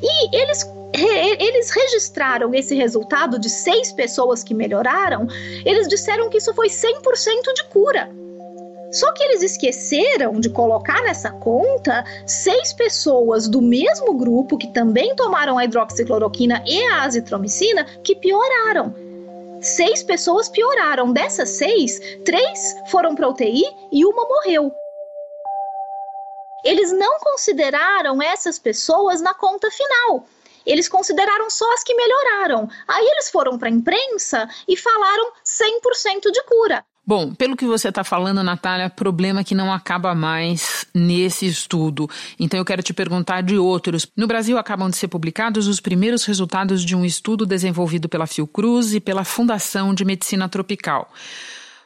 E 0.00 0.36
eles 0.36 0.64
eles 0.94 1.70
registraram 1.70 2.54
esse 2.54 2.74
resultado 2.74 3.38
de 3.38 3.50
seis 3.50 3.92
pessoas 3.92 4.44
que 4.44 4.54
melhoraram, 4.54 5.26
eles 5.64 5.88
disseram 5.88 6.28
que 6.30 6.38
isso 6.38 6.54
foi 6.54 6.68
100% 6.68 7.52
de 7.54 7.64
cura. 7.64 8.10
Só 8.92 9.10
que 9.12 9.24
eles 9.24 9.42
esqueceram 9.42 10.38
de 10.38 10.48
colocar 10.48 11.02
nessa 11.02 11.32
conta 11.32 12.04
seis 12.24 12.72
pessoas 12.72 13.48
do 13.48 13.60
mesmo 13.60 14.14
grupo 14.14 14.56
que 14.56 14.68
também 14.68 15.16
tomaram 15.16 15.58
a 15.58 15.64
hidroxicloroquina 15.64 16.62
e 16.64 16.80
a 16.84 17.02
azitromicina 17.02 17.84
que 18.04 18.14
pioraram. 18.14 18.94
Seis 19.60 20.02
pessoas 20.04 20.48
pioraram. 20.48 21.12
Dessas 21.12 21.48
seis, 21.48 21.98
três 22.24 22.76
foram 22.88 23.16
para 23.16 23.28
UTI 23.28 23.64
e 23.90 24.04
uma 24.04 24.28
morreu. 24.28 24.72
Eles 26.64 26.92
não 26.92 27.18
consideraram 27.18 28.22
essas 28.22 28.60
pessoas 28.60 29.20
na 29.20 29.34
conta 29.34 29.68
final. 29.72 30.24
Eles 30.66 30.88
consideraram 30.88 31.48
só 31.50 31.72
as 31.74 31.82
que 31.82 31.94
melhoraram. 31.94 32.68
Aí 32.86 33.04
eles 33.04 33.30
foram 33.30 33.58
para 33.58 33.68
a 33.68 33.72
imprensa 33.72 34.48
e 34.68 34.76
falaram 34.76 35.32
100% 35.44 36.30
de 36.30 36.42
cura. 36.44 36.84
Bom, 37.06 37.34
pelo 37.34 37.54
que 37.54 37.66
você 37.66 37.90
está 37.90 38.02
falando, 38.02 38.42
Natália, 38.42 38.88
problema 38.88 39.44
que 39.44 39.54
não 39.54 39.70
acaba 39.70 40.14
mais 40.14 40.86
nesse 40.94 41.44
estudo. 41.44 42.08
Então 42.40 42.58
eu 42.58 42.64
quero 42.64 42.82
te 42.82 42.94
perguntar 42.94 43.42
de 43.42 43.58
outros. 43.58 44.06
No 44.16 44.26
Brasil 44.26 44.56
acabam 44.56 44.88
de 44.88 44.96
ser 44.96 45.08
publicados 45.08 45.68
os 45.68 45.80
primeiros 45.80 46.24
resultados 46.24 46.82
de 46.82 46.96
um 46.96 47.04
estudo 47.04 47.44
desenvolvido 47.44 48.08
pela 48.08 48.26
Fiocruz 48.26 48.94
e 48.94 49.00
pela 49.00 49.22
Fundação 49.22 49.92
de 49.92 50.02
Medicina 50.02 50.48
Tropical. 50.48 51.12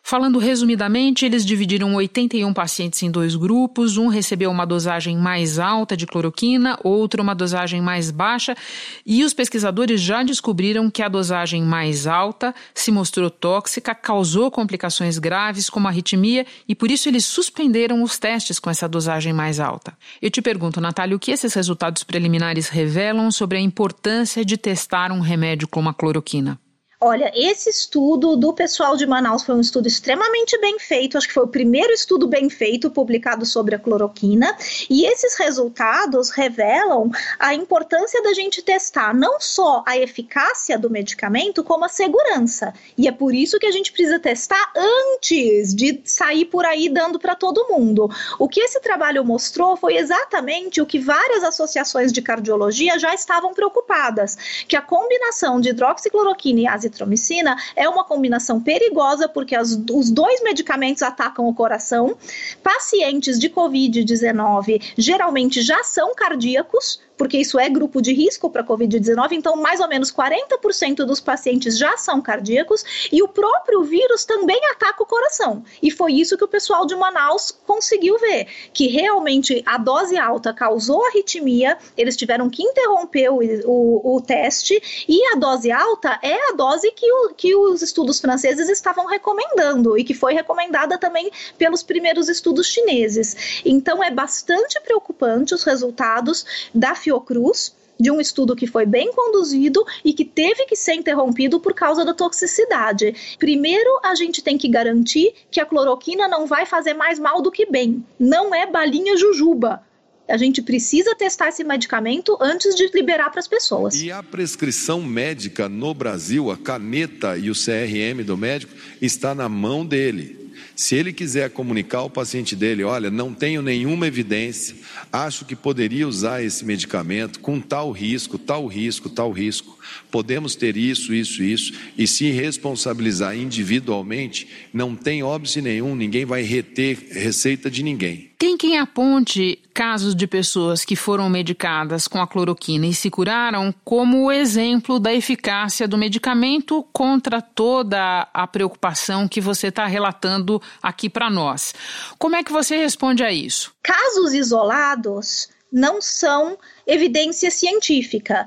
Falando 0.08 0.38
resumidamente, 0.38 1.26
eles 1.26 1.44
dividiram 1.44 1.94
81 1.94 2.54
pacientes 2.54 3.02
em 3.02 3.10
dois 3.10 3.36
grupos. 3.36 3.98
Um 3.98 4.08
recebeu 4.08 4.50
uma 4.50 4.64
dosagem 4.64 5.18
mais 5.18 5.58
alta 5.58 5.94
de 5.94 6.06
cloroquina, 6.06 6.78
outro 6.82 7.22
uma 7.22 7.34
dosagem 7.34 7.82
mais 7.82 8.10
baixa, 8.10 8.56
e 9.04 9.22
os 9.22 9.34
pesquisadores 9.34 10.00
já 10.00 10.22
descobriram 10.22 10.90
que 10.90 11.02
a 11.02 11.10
dosagem 11.10 11.62
mais 11.62 12.06
alta 12.06 12.54
se 12.72 12.90
mostrou 12.90 13.28
tóxica, 13.28 13.94
causou 13.94 14.50
complicações 14.50 15.18
graves 15.18 15.68
como 15.68 15.88
arritmia, 15.88 16.46
e 16.66 16.74
por 16.74 16.90
isso 16.90 17.06
eles 17.10 17.26
suspenderam 17.26 18.02
os 18.02 18.18
testes 18.18 18.58
com 18.58 18.70
essa 18.70 18.88
dosagem 18.88 19.34
mais 19.34 19.60
alta. 19.60 19.92
Eu 20.22 20.30
te 20.30 20.40
pergunto, 20.40 20.80
Natália, 20.80 21.16
o 21.16 21.20
que 21.20 21.32
esses 21.32 21.52
resultados 21.52 22.02
preliminares 22.02 22.70
revelam 22.70 23.30
sobre 23.30 23.58
a 23.58 23.60
importância 23.60 24.42
de 24.42 24.56
testar 24.56 25.12
um 25.12 25.20
remédio 25.20 25.68
como 25.68 25.90
a 25.90 25.92
cloroquina? 25.92 26.58
Olha, 27.00 27.30
esse 27.32 27.70
estudo 27.70 28.34
do 28.34 28.52
pessoal 28.52 28.96
de 28.96 29.06
Manaus 29.06 29.44
foi 29.44 29.54
um 29.54 29.60
estudo 29.60 29.86
extremamente 29.86 30.58
bem 30.58 30.80
feito, 30.80 31.16
acho 31.16 31.28
que 31.28 31.34
foi 31.34 31.44
o 31.44 31.48
primeiro 31.48 31.92
estudo 31.92 32.26
bem 32.26 32.50
feito 32.50 32.90
publicado 32.90 33.46
sobre 33.46 33.76
a 33.76 33.78
cloroquina, 33.78 34.56
e 34.90 35.06
esses 35.06 35.36
resultados 35.36 36.30
revelam 36.30 37.08
a 37.38 37.54
importância 37.54 38.20
da 38.20 38.34
gente 38.34 38.62
testar 38.62 39.14
não 39.14 39.38
só 39.38 39.84
a 39.86 39.96
eficácia 39.96 40.76
do 40.76 40.90
medicamento, 40.90 41.62
como 41.62 41.84
a 41.84 41.88
segurança. 41.88 42.74
E 42.96 43.06
é 43.06 43.12
por 43.12 43.32
isso 43.32 43.60
que 43.60 43.66
a 43.66 43.70
gente 43.70 43.92
precisa 43.92 44.18
testar 44.18 44.72
antes 44.74 45.72
de 45.72 46.00
sair 46.04 46.46
por 46.46 46.66
aí 46.66 46.88
dando 46.88 47.20
para 47.20 47.36
todo 47.36 47.68
mundo. 47.68 48.10
O 48.40 48.48
que 48.48 48.60
esse 48.60 48.80
trabalho 48.80 49.24
mostrou 49.24 49.76
foi 49.76 49.98
exatamente 49.98 50.80
o 50.80 50.86
que 50.86 50.98
várias 50.98 51.44
associações 51.44 52.12
de 52.12 52.20
cardiologia 52.20 52.98
já 52.98 53.14
estavam 53.14 53.54
preocupadas, 53.54 54.64
que 54.66 54.74
a 54.74 54.82
combinação 54.82 55.60
de 55.60 55.68
hidroxicloroquina 55.68 56.62
e 56.62 56.66
azitromicina 56.88 57.56
é 57.76 57.88
uma 57.88 58.04
combinação 58.04 58.60
perigosa 58.60 59.28
porque 59.28 59.54
as, 59.54 59.78
os 59.90 60.10
dois 60.10 60.42
medicamentos 60.42 61.02
atacam 61.02 61.46
o 61.46 61.54
coração. 61.54 62.16
Pacientes 62.62 63.38
de 63.38 63.48
Covid-19 63.48 64.94
geralmente 64.96 65.62
já 65.62 65.82
são 65.84 66.14
cardíacos, 66.14 67.00
porque 67.18 67.36
isso 67.36 67.58
é 67.58 67.68
grupo 67.68 68.00
de 68.00 68.12
risco 68.12 68.48
para 68.48 68.64
Covid-19, 68.64 69.32
então 69.32 69.56
mais 69.56 69.80
ou 69.80 69.88
menos 69.88 70.10
40% 70.12 71.04
dos 71.04 71.20
pacientes 71.20 71.76
já 71.76 71.96
são 71.96 72.22
cardíacos 72.22 73.08
e 73.12 73.22
o 73.22 73.28
próprio 73.28 73.82
vírus 73.82 74.24
também 74.24 74.60
ataca 74.70 75.02
o 75.02 75.06
coração. 75.06 75.64
E 75.82 75.90
foi 75.90 76.12
isso 76.14 76.38
que 76.38 76.44
o 76.44 76.48
pessoal 76.48 76.86
de 76.86 76.94
Manaus 76.94 77.50
conseguiu 77.66 78.18
ver, 78.18 78.46
que 78.72 78.86
realmente 78.86 79.62
a 79.66 79.76
dose 79.76 80.16
alta 80.16 80.54
causou 80.54 81.04
arritmia, 81.06 81.76
eles 81.96 82.16
tiveram 82.16 82.48
que 82.48 82.62
interromper 82.62 83.30
o, 83.30 83.40
o, 83.66 84.16
o 84.16 84.20
teste, 84.20 84.80
e 85.08 85.24
a 85.32 85.36
dose 85.36 85.72
alta 85.72 86.18
é 86.22 86.50
a 86.50 86.52
dose 86.52 86.90
que, 86.92 87.10
o, 87.10 87.34
que 87.34 87.54
os 87.54 87.82
estudos 87.82 88.20
franceses 88.20 88.68
estavam 88.68 89.06
recomendando 89.06 89.98
e 89.98 90.04
que 90.04 90.14
foi 90.14 90.34
recomendada 90.34 90.96
também 90.96 91.30
pelos 91.56 91.82
primeiros 91.82 92.28
estudos 92.28 92.68
chineses. 92.68 93.62
Então 93.64 94.02
é 94.04 94.10
bastante 94.10 94.80
preocupante 94.80 95.54
os 95.54 95.64
resultados 95.64 96.46
da 96.74 96.94
Fiocruz, 97.08 97.74
de 97.98 98.10
um 98.10 98.20
estudo 98.20 98.54
que 98.54 98.66
foi 98.66 98.86
bem 98.86 99.12
conduzido 99.12 99.84
e 100.04 100.12
que 100.12 100.24
teve 100.24 100.66
que 100.66 100.76
ser 100.76 100.94
interrompido 100.94 101.58
por 101.58 101.74
causa 101.74 102.04
da 102.04 102.14
toxicidade. 102.14 103.36
Primeiro, 103.38 103.98
a 104.04 104.14
gente 104.14 104.42
tem 104.42 104.56
que 104.56 104.68
garantir 104.68 105.34
que 105.50 105.58
a 105.58 105.66
cloroquina 105.66 106.28
não 106.28 106.46
vai 106.46 106.64
fazer 106.64 106.94
mais 106.94 107.18
mal 107.18 107.42
do 107.42 107.50
que 107.50 107.66
bem. 107.66 108.04
Não 108.20 108.54
é 108.54 108.70
balinha 108.70 109.16
jujuba. 109.16 109.82
A 110.28 110.36
gente 110.36 110.60
precisa 110.60 111.14
testar 111.14 111.48
esse 111.48 111.64
medicamento 111.64 112.36
antes 112.38 112.74
de 112.74 112.86
liberar 112.94 113.30
para 113.30 113.40
as 113.40 113.48
pessoas. 113.48 113.98
E 114.00 114.12
a 114.12 114.22
prescrição 114.22 115.02
médica 115.02 115.70
no 115.70 115.94
Brasil, 115.94 116.50
a 116.50 116.56
caneta 116.56 117.38
e 117.38 117.50
o 117.50 117.54
CRM 117.54 118.22
do 118.22 118.36
médico, 118.36 118.74
está 119.00 119.34
na 119.34 119.48
mão 119.48 119.86
dele. 119.86 120.37
Se 120.78 120.94
ele 120.94 121.12
quiser 121.12 121.50
comunicar 121.50 121.98
ao 121.98 122.08
paciente 122.08 122.54
dele, 122.54 122.84
olha, 122.84 123.10
não 123.10 123.34
tenho 123.34 123.60
nenhuma 123.60 124.06
evidência, 124.06 124.76
acho 125.12 125.44
que 125.44 125.56
poderia 125.56 126.06
usar 126.06 126.40
esse 126.44 126.64
medicamento 126.64 127.40
com 127.40 127.60
tal 127.60 127.90
risco, 127.90 128.38
tal 128.38 128.64
risco, 128.68 129.10
tal 129.10 129.32
risco. 129.32 129.76
Podemos 130.08 130.54
ter 130.54 130.76
isso, 130.76 131.12
isso, 131.12 131.42
isso, 131.42 131.72
e 131.98 132.06
se 132.06 132.30
responsabilizar 132.30 133.36
individualmente, 133.36 134.46
não 134.72 134.94
tem 134.94 135.20
óbice 135.20 135.60
nenhum, 135.60 135.96
ninguém 135.96 136.24
vai 136.24 136.42
reter 136.42 137.08
receita 137.10 137.68
de 137.68 137.82
ninguém. 137.82 138.27
Tem 138.38 138.56
quem 138.56 138.78
aponte 138.78 139.60
casos 139.74 140.14
de 140.14 140.24
pessoas 140.24 140.84
que 140.84 140.94
foram 140.94 141.28
medicadas 141.28 142.06
com 142.06 142.22
a 142.22 142.26
cloroquina 142.26 142.86
e 142.86 142.94
se 142.94 143.10
curaram 143.10 143.74
como 143.84 144.30
exemplo 144.30 145.00
da 145.00 145.12
eficácia 145.12 145.88
do 145.88 145.98
medicamento 145.98 146.86
contra 146.92 147.42
toda 147.42 148.28
a 148.32 148.46
preocupação 148.46 149.26
que 149.26 149.40
você 149.40 149.66
está 149.66 149.86
relatando 149.86 150.62
aqui 150.80 151.10
para 151.10 151.28
nós. 151.28 151.74
Como 152.16 152.36
é 152.36 152.44
que 152.44 152.52
você 152.52 152.76
responde 152.76 153.24
a 153.24 153.32
isso? 153.32 153.74
Casos 153.82 154.32
isolados 154.32 155.48
não 155.72 156.00
são 156.00 156.56
evidência 156.86 157.50
científica 157.50 158.46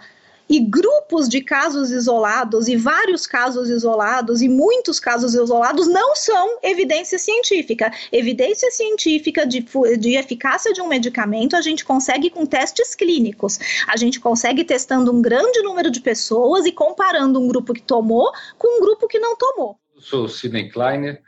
e 0.52 0.60
grupos 0.60 1.30
de 1.30 1.40
casos 1.40 1.92
isolados 1.92 2.68
e 2.68 2.76
vários 2.76 3.26
casos 3.26 3.70
isolados 3.70 4.42
e 4.42 4.50
muitos 4.50 5.00
casos 5.00 5.34
isolados 5.34 5.88
não 5.88 6.14
são 6.14 6.60
evidência 6.62 7.18
científica. 7.18 7.90
Evidência 8.12 8.70
científica 8.70 9.48
de, 9.48 9.66
de 9.98 10.18
eficácia 10.18 10.74
de 10.74 10.82
um 10.82 10.90
medicamento 10.90 11.56
a 11.56 11.62
gente 11.62 11.86
consegue 11.86 12.30
com 12.30 12.46
testes 12.46 12.94
clínicos. 12.94 13.60
A 13.88 13.96
gente 13.96 14.20
consegue 14.20 14.66
testando 14.66 15.14
um 15.14 15.22
grande 15.22 15.62
número 15.62 15.90
de 15.90 16.02
pessoas 16.02 16.66
e 16.66 16.72
comparando 16.74 17.40
um 17.40 17.48
grupo 17.48 17.74
que 17.74 17.82
tomou 17.82 18.30
com 18.58 18.78
um 18.78 18.82
grupo 18.82 19.08
que 19.08 19.20
não 19.20 19.38
tomou. 19.38 19.80
Sou 20.00 20.28
Sidney 20.28 20.70
Kleiner, 20.70 21.22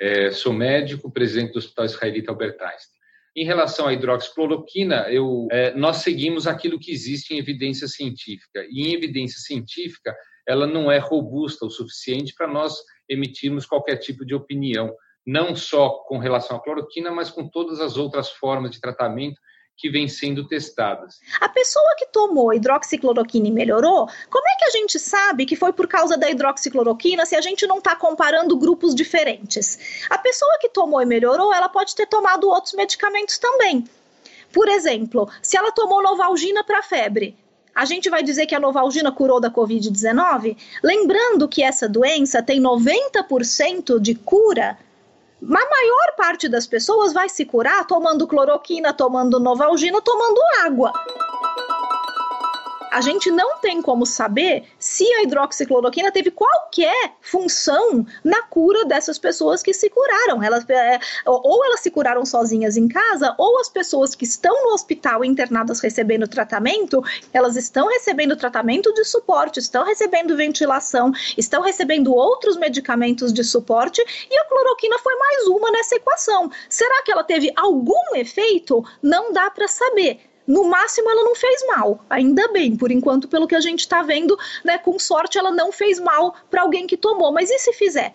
é, 0.00 0.32
sou 0.32 0.52
médico, 0.52 1.08
presidente 1.08 1.52
do 1.52 1.60
Hospital 1.60 1.84
Israelita 1.84 2.32
Albert 2.32 2.56
Einstein. 2.60 2.95
Em 3.36 3.44
relação 3.44 3.86
à 3.86 3.92
hidroxicloroquina, 3.92 5.10
eu, 5.10 5.46
é, 5.50 5.74
nós 5.74 5.98
seguimos 5.98 6.46
aquilo 6.46 6.78
que 6.78 6.90
existe 6.90 7.34
em 7.34 7.38
evidência 7.38 7.86
científica. 7.86 8.66
E 8.70 8.88
em 8.88 8.94
evidência 8.94 9.38
científica, 9.38 10.16
ela 10.48 10.66
não 10.66 10.90
é 10.90 10.96
robusta 10.96 11.66
o 11.66 11.70
suficiente 11.70 12.32
para 12.34 12.46
nós 12.46 12.74
emitirmos 13.06 13.66
qualquer 13.66 13.96
tipo 13.96 14.24
de 14.24 14.34
opinião, 14.34 14.94
não 15.26 15.54
só 15.54 15.90
com 16.08 16.16
relação 16.16 16.56
à 16.56 16.62
cloroquina, 16.62 17.10
mas 17.10 17.28
com 17.28 17.46
todas 17.46 17.78
as 17.78 17.98
outras 17.98 18.30
formas 18.30 18.70
de 18.70 18.80
tratamento 18.80 19.38
que 19.76 19.90
vêm 19.90 20.08
sendo 20.08 20.46
testadas. 20.46 21.20
A 21.40 21.48
pessoa 21.48 21.94
que 21.98 22.06
tomou 22.06 22.52
hidroxicloroquina 22.54 23.48
e 23.48 23.50
melhorou, 23.50 24.08
como 24.30 24.48
é 24.48 24.56
que 24.58 24.64
a 24.64 24.70
gente 24.70 24.98
sabe 24.98 25.44
que 25.44 25.54
foi 25.54 25.72
por 25.72 25.86
causa 25.86 26.16
da 26.16 26.30
hidroxicloroquina 26.30 27.26
se 27.26 27.36
a 27.36 27.40
gente 27.40 27.66
não 27.66 27.78
está 27.78 27.94
comparando 27.94 28.56
grupos 28.56 28.94
diferentes? 28.94 30.06
A 30.08 30.16
pessoa 30.16 30.58
que 30.60 30.68
tomou 30.68 31.02
e 31.02 31.06
melhorou, 31.06 31.52
ela 31.52 31.68
pode 31.68 31.94
ter 31.94 32.06
tomado 32.06 32.48
outros 32.48 32.74
medicamentos 32.74 33.36
também. 33.38 33.84
Por 34.52 34.68
exemplo, 34.68 35.28
se 35.42 35.56
ela 35.56 35.70
tomou 35.70 36.02
Novalgina 36.02 36.64
para 36.64 36.82
febre, 36.82 37.36
a 37.74 37.84
gente 37.84 38.08
vai 38.08 38.22
dizer 38.22 38.46
que 38.46 38.54
a 38.54 38.60
Novalgina 38.60 39.12
curou 39.12 39.38
da 39.38 39.50
Covid-19? 39.50 40.56
Lembrando 40.82 41.46
que 41.46 41.62
essa 41.62 41.86
doença 41.86 42.42
tem 42.42 42.58
90% 42.58 44.00
de 44.00 44.14
cura 44.14 44.78
a 45.42 45.70
maior 45.70 46.16
parte 46.16 46.48
das 46.48 46.66
pessoas 46.66 47.12
vai 47.12 47.28
se 47.28 47.44
curar 47.44 47.86
tomando 47.86 48.26
cloroquina, 48.26 48.92
tomando 48.92 49.38
novalgina, 49.38 50.00
tomando 50.00 50.40
água 50.64 50.92
a 52.90 53.00
gente 53.00 53.30
não 53.30 53.58
tem 53.58 53.82
como 53.82 54.06
saber 54.06 54.64
se 54.78 55.04
a 55.14 55.22
hidroxicloroquina 55.22 56.10
teve 56.12 56.30
qualquer 56.30 57.12
função 57.20 58.06
na 58.24 58.42
cura 58.42 58.84
dessas 58.84 59.18
pessoas 59.18 59.62
que 59.62 59.72
se 59.72 59.90
curaram. 59.90 60.42
Elas, 60.42 60.68
é, 60.68 60.98
ou 61.24 61.64
elas 61.64 61.80
se 61.80 61.90
curaram 61.90 62.24
sozinhas 62.24 62.76
em 62.76 62.88
casa, 62.88 63.34
ou 63.38 63.60
as 63.60 63.68
pessoas 63.68 64.14
que 64.14 64.24
estão 64.24 64.54
no 64.64 64.72
hospital 64.72 65.24
internadas 65.24 65.80
recebendo 65.80 66.28
tratamento, 66.28 67.02
elas 67.32 67.56
estão 67.56 67.88
recebendo 67.88 68.36
tratamento 68.36 68.92
de 68.92 69.04
suporte, 69.04 69.58
estão 69.58 69.84
recebendo 69.84 70.36
ventilação, 70.36 71.12
estão 71.36 71.62
recebendo 71.62 72.14
outros 72.14 72.56
medicamentos 72.56 73.32
de 73.32 73.44
suporte 73.44 74.02
e 74.30 74.38
a 74.38 74.44
cloroquina 74.44 74.98
foi 74.98 75.14
mais 75.16 75.46
uma 75.46 75.70
nessa 75.70 75.96
equação. 75.96 76.50
Será 76.68 77.02
que 77.02 77.12
ela 77.12 77.24
teve 77.24 77.52
algum 77.56 78.14
efeito? 78.14 78.84
Não 79.02 79.32
dá 79.32 79.50
para 79.50 79.68
saber 79.68 80.20
no 80.46 80.64
máximo 80.64 81.10
ela 81.10 81.24
não 81.24 81.34
fez 81.34 81.66
mal. 81.66 82.04
Ainda 82.08 82.48
bem, 82.52 82.76
por 82.76 82.90
enquanto, 82.90 83.28
pelo 83.28 83.46
que 83.46 83.54
a 83.54 83.60
gente 83.60 83.80
está 83.80 84.02
vendo, 84.02 84.38
né, 84.64 84.78
com 84.78 84.98
sorte 84.98 85.38
ela 85.38 85.50
não 85.50 85.72
fez 85.72 85.98
mal 85.98 86.34
para 86.50 86.62
alguém 86.62 86.86
que 86.86 86.96
tomou. 86.96 87.32
Mas 87.32 87.50
e 87.50 87.58
se 87.58 87.72
fizer? 87.72 88.14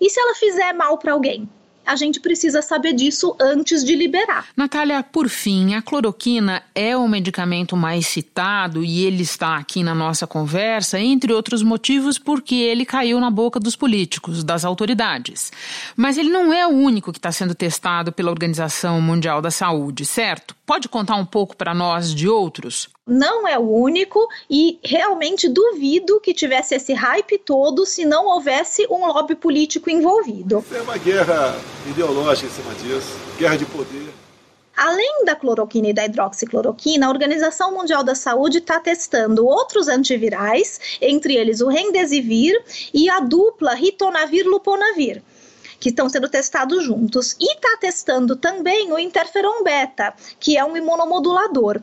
E 0.00 0.10
se 0.10 0.20
ela 0.20 0.34
fizer 0.34 0.72
mal 0.72 0.98
para 0.98 1.12
alguém? 1.12 1.48
A 1.86 1.96
gente 1.96 2.20
precisa 2.20 2.62
saber 2.62 2.92
disso 2.92 3.36
antes 3.40 3.84
de 3.84 3.94
liberar. 3.94 4.46
Natália, 4.56 5.02
por 5.02 5.28
fim, 5.28 5.74
a 5.74 5.82
cloroquina 5.82 6.62
é 6.74 6.96
o 6.96 7.08
medicamento 7.08 7.76
mais 7.76 8.06
citado 8.06 8.84
e 8.84 9.04
ele 9.04 9.22
está 9.22 9.56
aqui 9.56 9.82
na 9.82 9.94
nossa 9.94 10.26
conversa, 10.26 10.98
entre 10.98 11.32
outros 11.32 11.62
motivos, 11.62 12.18
porque 12.18 12.54
ele 12.54 12.84
caiu 12.84 13.20
na 13.20 13.30
boca 13.30 13.58
dos 13.58 13.76
políticos, 13.76 14.44
das 14.44 14.64
autoridades. 14.64 15.52
Mas 15.96 16.18
ele 16.18 16.30
não 16.30 16.52
é 16.52 16.66
o 16.66 16.70
único 16.70 17.12
que 17.12 17.18
está 17.18 17.32
sendo 17.32 17.54
testado 17.54 18.12
pela 18.12 18.30
Organização 18.30 19.00
Mundial 19.00 19.42
da 19.42 19.50
Saúde, 19.50 20.04
certo? 20.04 20.54
Pode 20.66 20.88
contar 20.88 21.16
um 21.16 21.24
pouco 21.24 21.56
para 21.56 21.74
nós 21.74 22.14
de 22.14 22.28
outros? 22.28 22.88
Não 23.06 23.46
é 23.48 23.58
o 23.58 23.62
único 23.62 24.28
e 24.48 24.78
realmente 24.82 25.48
duvido 25.48 26.20
que 26.20 26.32
tivesse 26.32 26.74
esse 26.74 26.92
hype 26.92 27.38
todo 27.38 27.84
se 27.84 28.04
não 28.04 28.26
houvesse 28.26 28.86
um 28.88 29.06
lobby 29.06 29.34
político 29.34 29.90
envolvido. 29.90 30.64
É 30.72 30.80
uma 30.80 30.96
guerra 30.96 31.56
ideológica 31.88 32.46
em 32.46 32.50
cima 32.50 32.74
disso, 32.74 33.16
guerra 33.38 33.56
de 33.56 33.66
poder. 33.66 34.08
Além 34.76 35.24
da 35.26 35.36
cloroquina 35.36 35.88
e 35.88 35.92
da 35.92 36.06
hidroxicloroquina, 36.06 37.06
a 37.06 37.10
Organização 37.10 37.74
Mundial 37.74 38.02
da 38.02 38.14
Saúde 38.14 38.58
está 38.58 38.80
testando 38.80 39.46
outros 39.46 39.86
antivirais, 39.86 40.98
entre 41.00 41.36
eles 41.36 41.60
o 41.60 41.68
Remdesivir 41.68 42.54
e 42.94 43.10
a 43.10 43.20
dupla 43.20 43.74
Ritonavir-Luponavir 43.74 45.22
que 45.78 45.88
estão 45.88 46.08
sendo 46.08 46.28
testados 46.28 46.84
juntos. 46.84 47.36
E 47.40 47.54
está 47.54 47.76
testando 47.76 48.36
também 48.36 48.92
o 48.92 48.98
interferon 49.00 49.64
beta, 49.64 50.14
que 50.38 50.56
é 50.56 50.64
um 50.64 50.76
imunomodulador. 50.76 51.82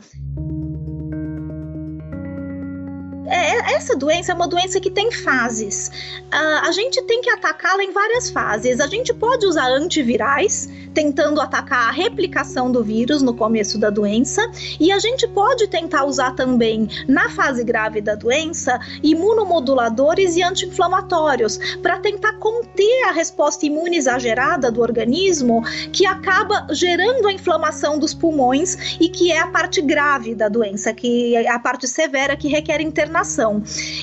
É, 3.29 3.73
essa 3.75 3.95
doença 3.95 4.31
é 4.31 4.35
uma 4.35 4.47
doença 4.47 4.79
que 4.79 4.89
tem 4.89 5.11
fases. 5.11 5.91
Uh, 6.33 6.67
a 6.67 6.71
gente 6.71 7.01
tem 7.03 7.21
que 7.21 7.29
atacá-la 7.29 7.83
em 7.83 7.91
várias 7.91 8.29
fases. 8.29 8.79
A 8.79 8.87
gente 8.87 9.13
pode 9.13 9.45
usar 9.45 9.67
antivirais, 9.67 10.67
tentando 10.93 11.39
atacar 11.39 11.89
a 11.89 11.91
replicação 11.91 12.71
do 12.71 12.83
vírus 12.83 13.21
no 13.21 13.35
começo 13.35 13.77
da 13.77 13.91
doença, 13.91 14.41
e 14.79 14.91
a 14.91 14.97
gente 14.97 15.27
pode 15.27 15.67
tentar 15.67 16.05
usar 16.05 16.31
também, 16.31 16.87
na 17.07 17.29
fase 17.29 17.63
grave 17.63 18.01
da 18.01 18.15
doença, 18.15 18.79
imunomoduladores 19.03 20.35
e 20.35 20.41
anti-inflamatórios, 20.41 21.57
para 21.81 21.99
tentar 21.99 22.33
conter 22.33 23.03
a 23.07 23.11
resposta 23.11 23.65
imune 23.65 23.97
exagerada 23.97 24.71
do 24.71 24.81
organismo, 24.81 25.61
que 25.91 26.05
acaba 26.05 26.65
gerando 26.71 27.27
a 27.27 27.31
inflamação 27.31 27.99
dos 27.99 28.13
pulmões 28.13 28.97
e 28.99 29.07
que 29.07 29.31
é 29.31 29.39
a 29.39 29.47
parte 29.47 29.81
grave 29.81 30.33
da 30.33 30.49
doença, 30.49 30.91
que 30.93 31.35
é 31.35 31.49
a 31.49 31.59
parte 31.59 31.87
severa 31.87 32.35
que 32.35 32.47
requer 32.47 32.81
internação 32.81 33.18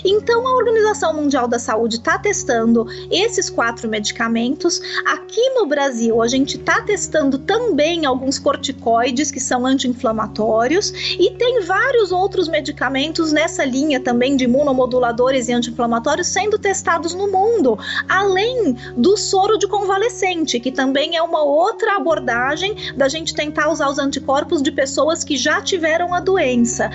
Então, 0.04 0.46
a 0.46 0.56
Organização 0.56 1.14
Mundial 1.14 1.48
da 1.48 1.58
Saúde 1.58 1.96
está 1.96 2.18
testando 2.18 2.86
esses 3.10 3.48
quatro 3.48 3.88
medicamentos. 3.88 4.80
Aqui 5.06 5.50
no 5.50 5.66
Brasil, 5.66 6.22
a 6.22 6.28
gente 6.28 6.56
está 6.56 6.80
testando 6.82 7.38
também 7.38 8.04
alguns 8.04 8.38
corticoides 8.38 9.30
que 9.30 9.40
são 9.40 9.66
anti-inflamatórios 9.66 10.92
e 11.18 11.30
tem 11.32 11.62
vários 11.62 12.12
outros 12.12 12.48
medicamentos 12.48 13.32
nessa 13.32 13.64
linha 13.64 14.00
também 14.00 14.36
de 14.36 14.44
imunomoduladores 14.44 15.48
e 15.48 15.52
anti-inflamatórios 15.52 16.28
sendo 16.28 16.58
testados 16.58 17.14
no 17.14 17.30
mundo, 17.30 17.78
além 18.08 18.76
do 18.96 19.16
soro 19.16 19.58
de 19.58 19.66
convalescente, 19.66 20.60
que 20.60 20.70
também 20.70 21.16
é 21.16 21.22
uma 21.22 21.42
outra 21.42 21.96
abordagem 21.96 22.94
da 22.96 23.08
gente 23.08 23.34
tentar 23.34 23.68
usar 23.70 23.88
os 23.88 23.98
anticorpos 23.98 24.62
de 24.62 24.72
pessoas 24.72 25.24
que 25.24 25.36
já 25.36 25.60
tiveram 25.60 26.12
a 26.14 26.20
doença. 26.20 26.90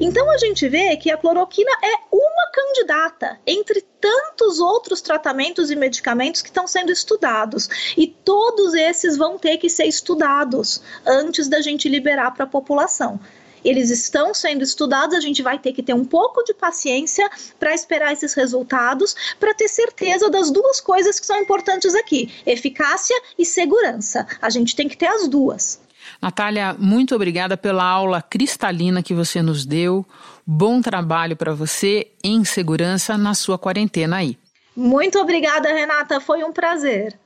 Então 0.00 0.28
a 0.30 0.36
gente 0.38 0.68
vê 0.68 0.96
que 0.96 1.10
a 1.10 1.16
cloroquina 1.16 1.70
é 1.82 1.94
uma 2.10 2.50
candidata 2.52 3.38
entre 3.46 3.80
tantos 4.00 4.58
outros 4.58 5.00
tratamentos 5.00 5.70
e 5.70 5.76
medicamentos 5.76 6.42
que 6.42 6.48
estão 6.48 6.66
sendo 6.66 6.90
estudados. 6.90 7.68
E 7.96 8.06
todos 8.06 8.74
esses 8.74 9.16
vão 9.16 9.38
ter 9.38 9.56
que 9.56 9.70
ser 9.70 9.86
estudados 9.86 10.82
antes 11.06 11.48
da 11.48 11.60
gente 11.60 11.88
liberar 11.88 12.32
para 12.32 12.44
a 12.44 12.48
população 12.48 13.20
eles 13.64 13.88
estão 13.90 14.34
sendo 14.34 14.62
estudados, 14.62 15.16
a 15.16 15.20
gente 15.20 15.42
vai 15.42 15.58
ter 15.58 15.72
que 15.72 15.82
ter 15.82 15.94
um 15.94 16.04
pouco 16.04 16.44
de 16.44 16.52
paciência 16.52 17.28
para 17.58 17.74
esperar 17.74 18.12
esses 18.12 18.34
resultados, 18.34 19.16
para 19.40 19.54
ter 19.54 19.68
certeza 19.68 20.28
das 20.28 20.50
duas 20.50 20.80
coisas 20.80 21.18
que 21.18 21.24
são 21.24 21.40
importantes 21.40 21.94
aqui: 21.94 22.30
eficácia 22.44 23.16
e 23.38 23.46
segurança. 23.46 24.26
A 24.40 24.50
gente 24.50 24.76
tem 24.76 24.86
que 24.86 24.98
ter 24.98 25.06
as 25.06 25.26
duas. 25.26 25.80
Natália, 26.20 26.74
muito 26.78 27.14
obrigada 27.14 27.56
pela 27.56 27.84
aula 27.84 28.22
cristalina 28.22 29.02
que 29.02 29.14
você 29.14 29.42
nos 29.42 29.64
deu. 29.64 30.04
Bom 30.46 30.80
trabalho 30.80 31.36
para 31.36 31.54
você 31.54 32.08
em 32.22 32.44
segurança 32.44 33.16
na 33.16 33.34
sua 33.34 33.58
quarentena 33.58 34.16
aí. 34.16 34.38
Muito 34.76 35.18
obrigada, 35.18 35.72
Renata. 35.72 36.20
Foi 36.20 36.42
um 36.42 36.52
prazer. 36.52 37.18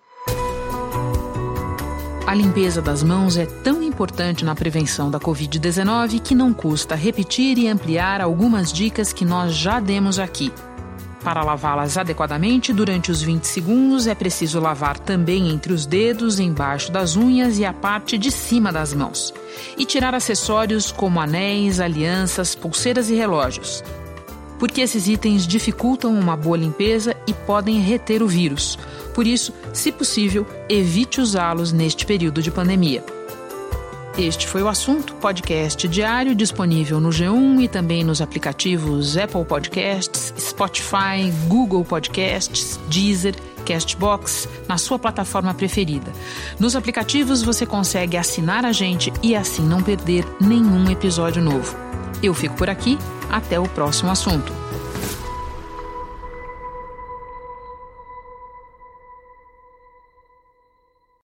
A 2.26 2.34
limpeza 2.34 2.82
das 2.82 3.02
mãos 3.02 3.38
é 3.38 3.46
tão 3.46 3.82
importante 3.82 4.44
na 4.44 4.54
prevenção 4.54 5.10
da 5.10 5.18
Covid-19 5.18 6.20
que 6.20 6.34
não 6.34 6.52
custa 6.52 6.94
repetir 6.94 7.56
e 7.56 7.66
ampliar 7.66 8.20
algumas 8.20 8.70
dicas 8.70 9.14
que 9.14 9.24
nós 9.24 9.54
já 9.54 9.80
demos 9.80 10.18
aqui. 10.18 10.52
Para 11.22 11.42
lavá-las 11.42 11.98
adequadamente, 11.98 12.72
durante 12.72 13.10
os 13.10 13.20
20 13.20 13.44
segundos 13.44 14.06
é 14.06 14.14
preciso 14.14 14.60
lavar 14.60 14.98
também 14.98 15.50
entre 15.50 15.72
os 15.72 15.84
dedos, 15.84 16.38
embaixo 16.38 16.92
das 16.92 17.16
unhas 17.16 17.58
e 17.58 17.64
a 17.64 17.72
parte 17.72 18.16
de 18.16 18.30
cima 18.30 18.72
das 18.72 18.94
mãos. 18.94 19.34
E 19.76 19.84
tirar 19.84 20.14
acessórios 20.14 20.92
como 20.92 21.20
anéis, 21.20 21.80
alianças, 21.80 22.54
pulseiras 22.54 23.10
e 23.10 23.14
relógios. 23.14 23.82
Porque 24.58 24.80
esses 24.80 25.06
itens 25.08 25.46
dificultam 25.46 26.14
uma 26.14 26.36
boa 26.36 26.56
limpeza 26.56 27.16
e 27.26 27.32
podem 27.32 27.80
reter 27.80 28.22
o 28.22 28.28
vírus. 28.28 28.78
Por 29.14 29.26
isso, 29.26 29.52
se 29.72 29.90
possível, 29.90 30.46
evite 30.68 31.20
usá-los 31.20 31.72
neste 31.72 32.06
período 32.06 32.40
de 32.42 32.50
pandemia. 32.50 33.17
Este 34.18 34.48
foi 34.48 34.64
o 34.64 34.68
assunto, 34.68 35.14
podcast 35.14 35.86
diário 35.86 36.34
disponível 36.34 36.98
no 36.98 37.10
G1 37.10 37.62
e 37.62 37.68
também 37.68 38.02
nos 38.02 38.20
aplicativos 38.20 39.16
Apple 39.16 39.44
Podcasts, 39.44 40.34
Spotify, 40.36 41.30
Google 41.46 41.84
Podcasts, 41.84 42.80
Deezer, 42.88 43.36
Castbox, 43.64 44.48
na 44.66 44.76
sua 44.76 44.98
plataforma 44.98 45.54
preferida. 45.54 46.12
Nos 46.58 46.74
aplicativos 46.74 47.44
você 47.44 47.64
consegue 47.64 48.16
assinar 48.16 48.64
a 48.64 48.72
gente 48.72 49.12
e 49.22 49.36
assim 49.36 49.62
não 49.62 49.84
perder 49.84 50.26
nenhum 50.40 50.90
episódio 50.90 51.40
novo. 51.40 51.76
Eu 52.20 52.34
fico 52.34 52.56
por 52.56 52.68
aqui, 52.68 52.98
até 53.30 53.60
o 53.60 53.68
próximo 53.68 54.10
assunto. 54.10 54.52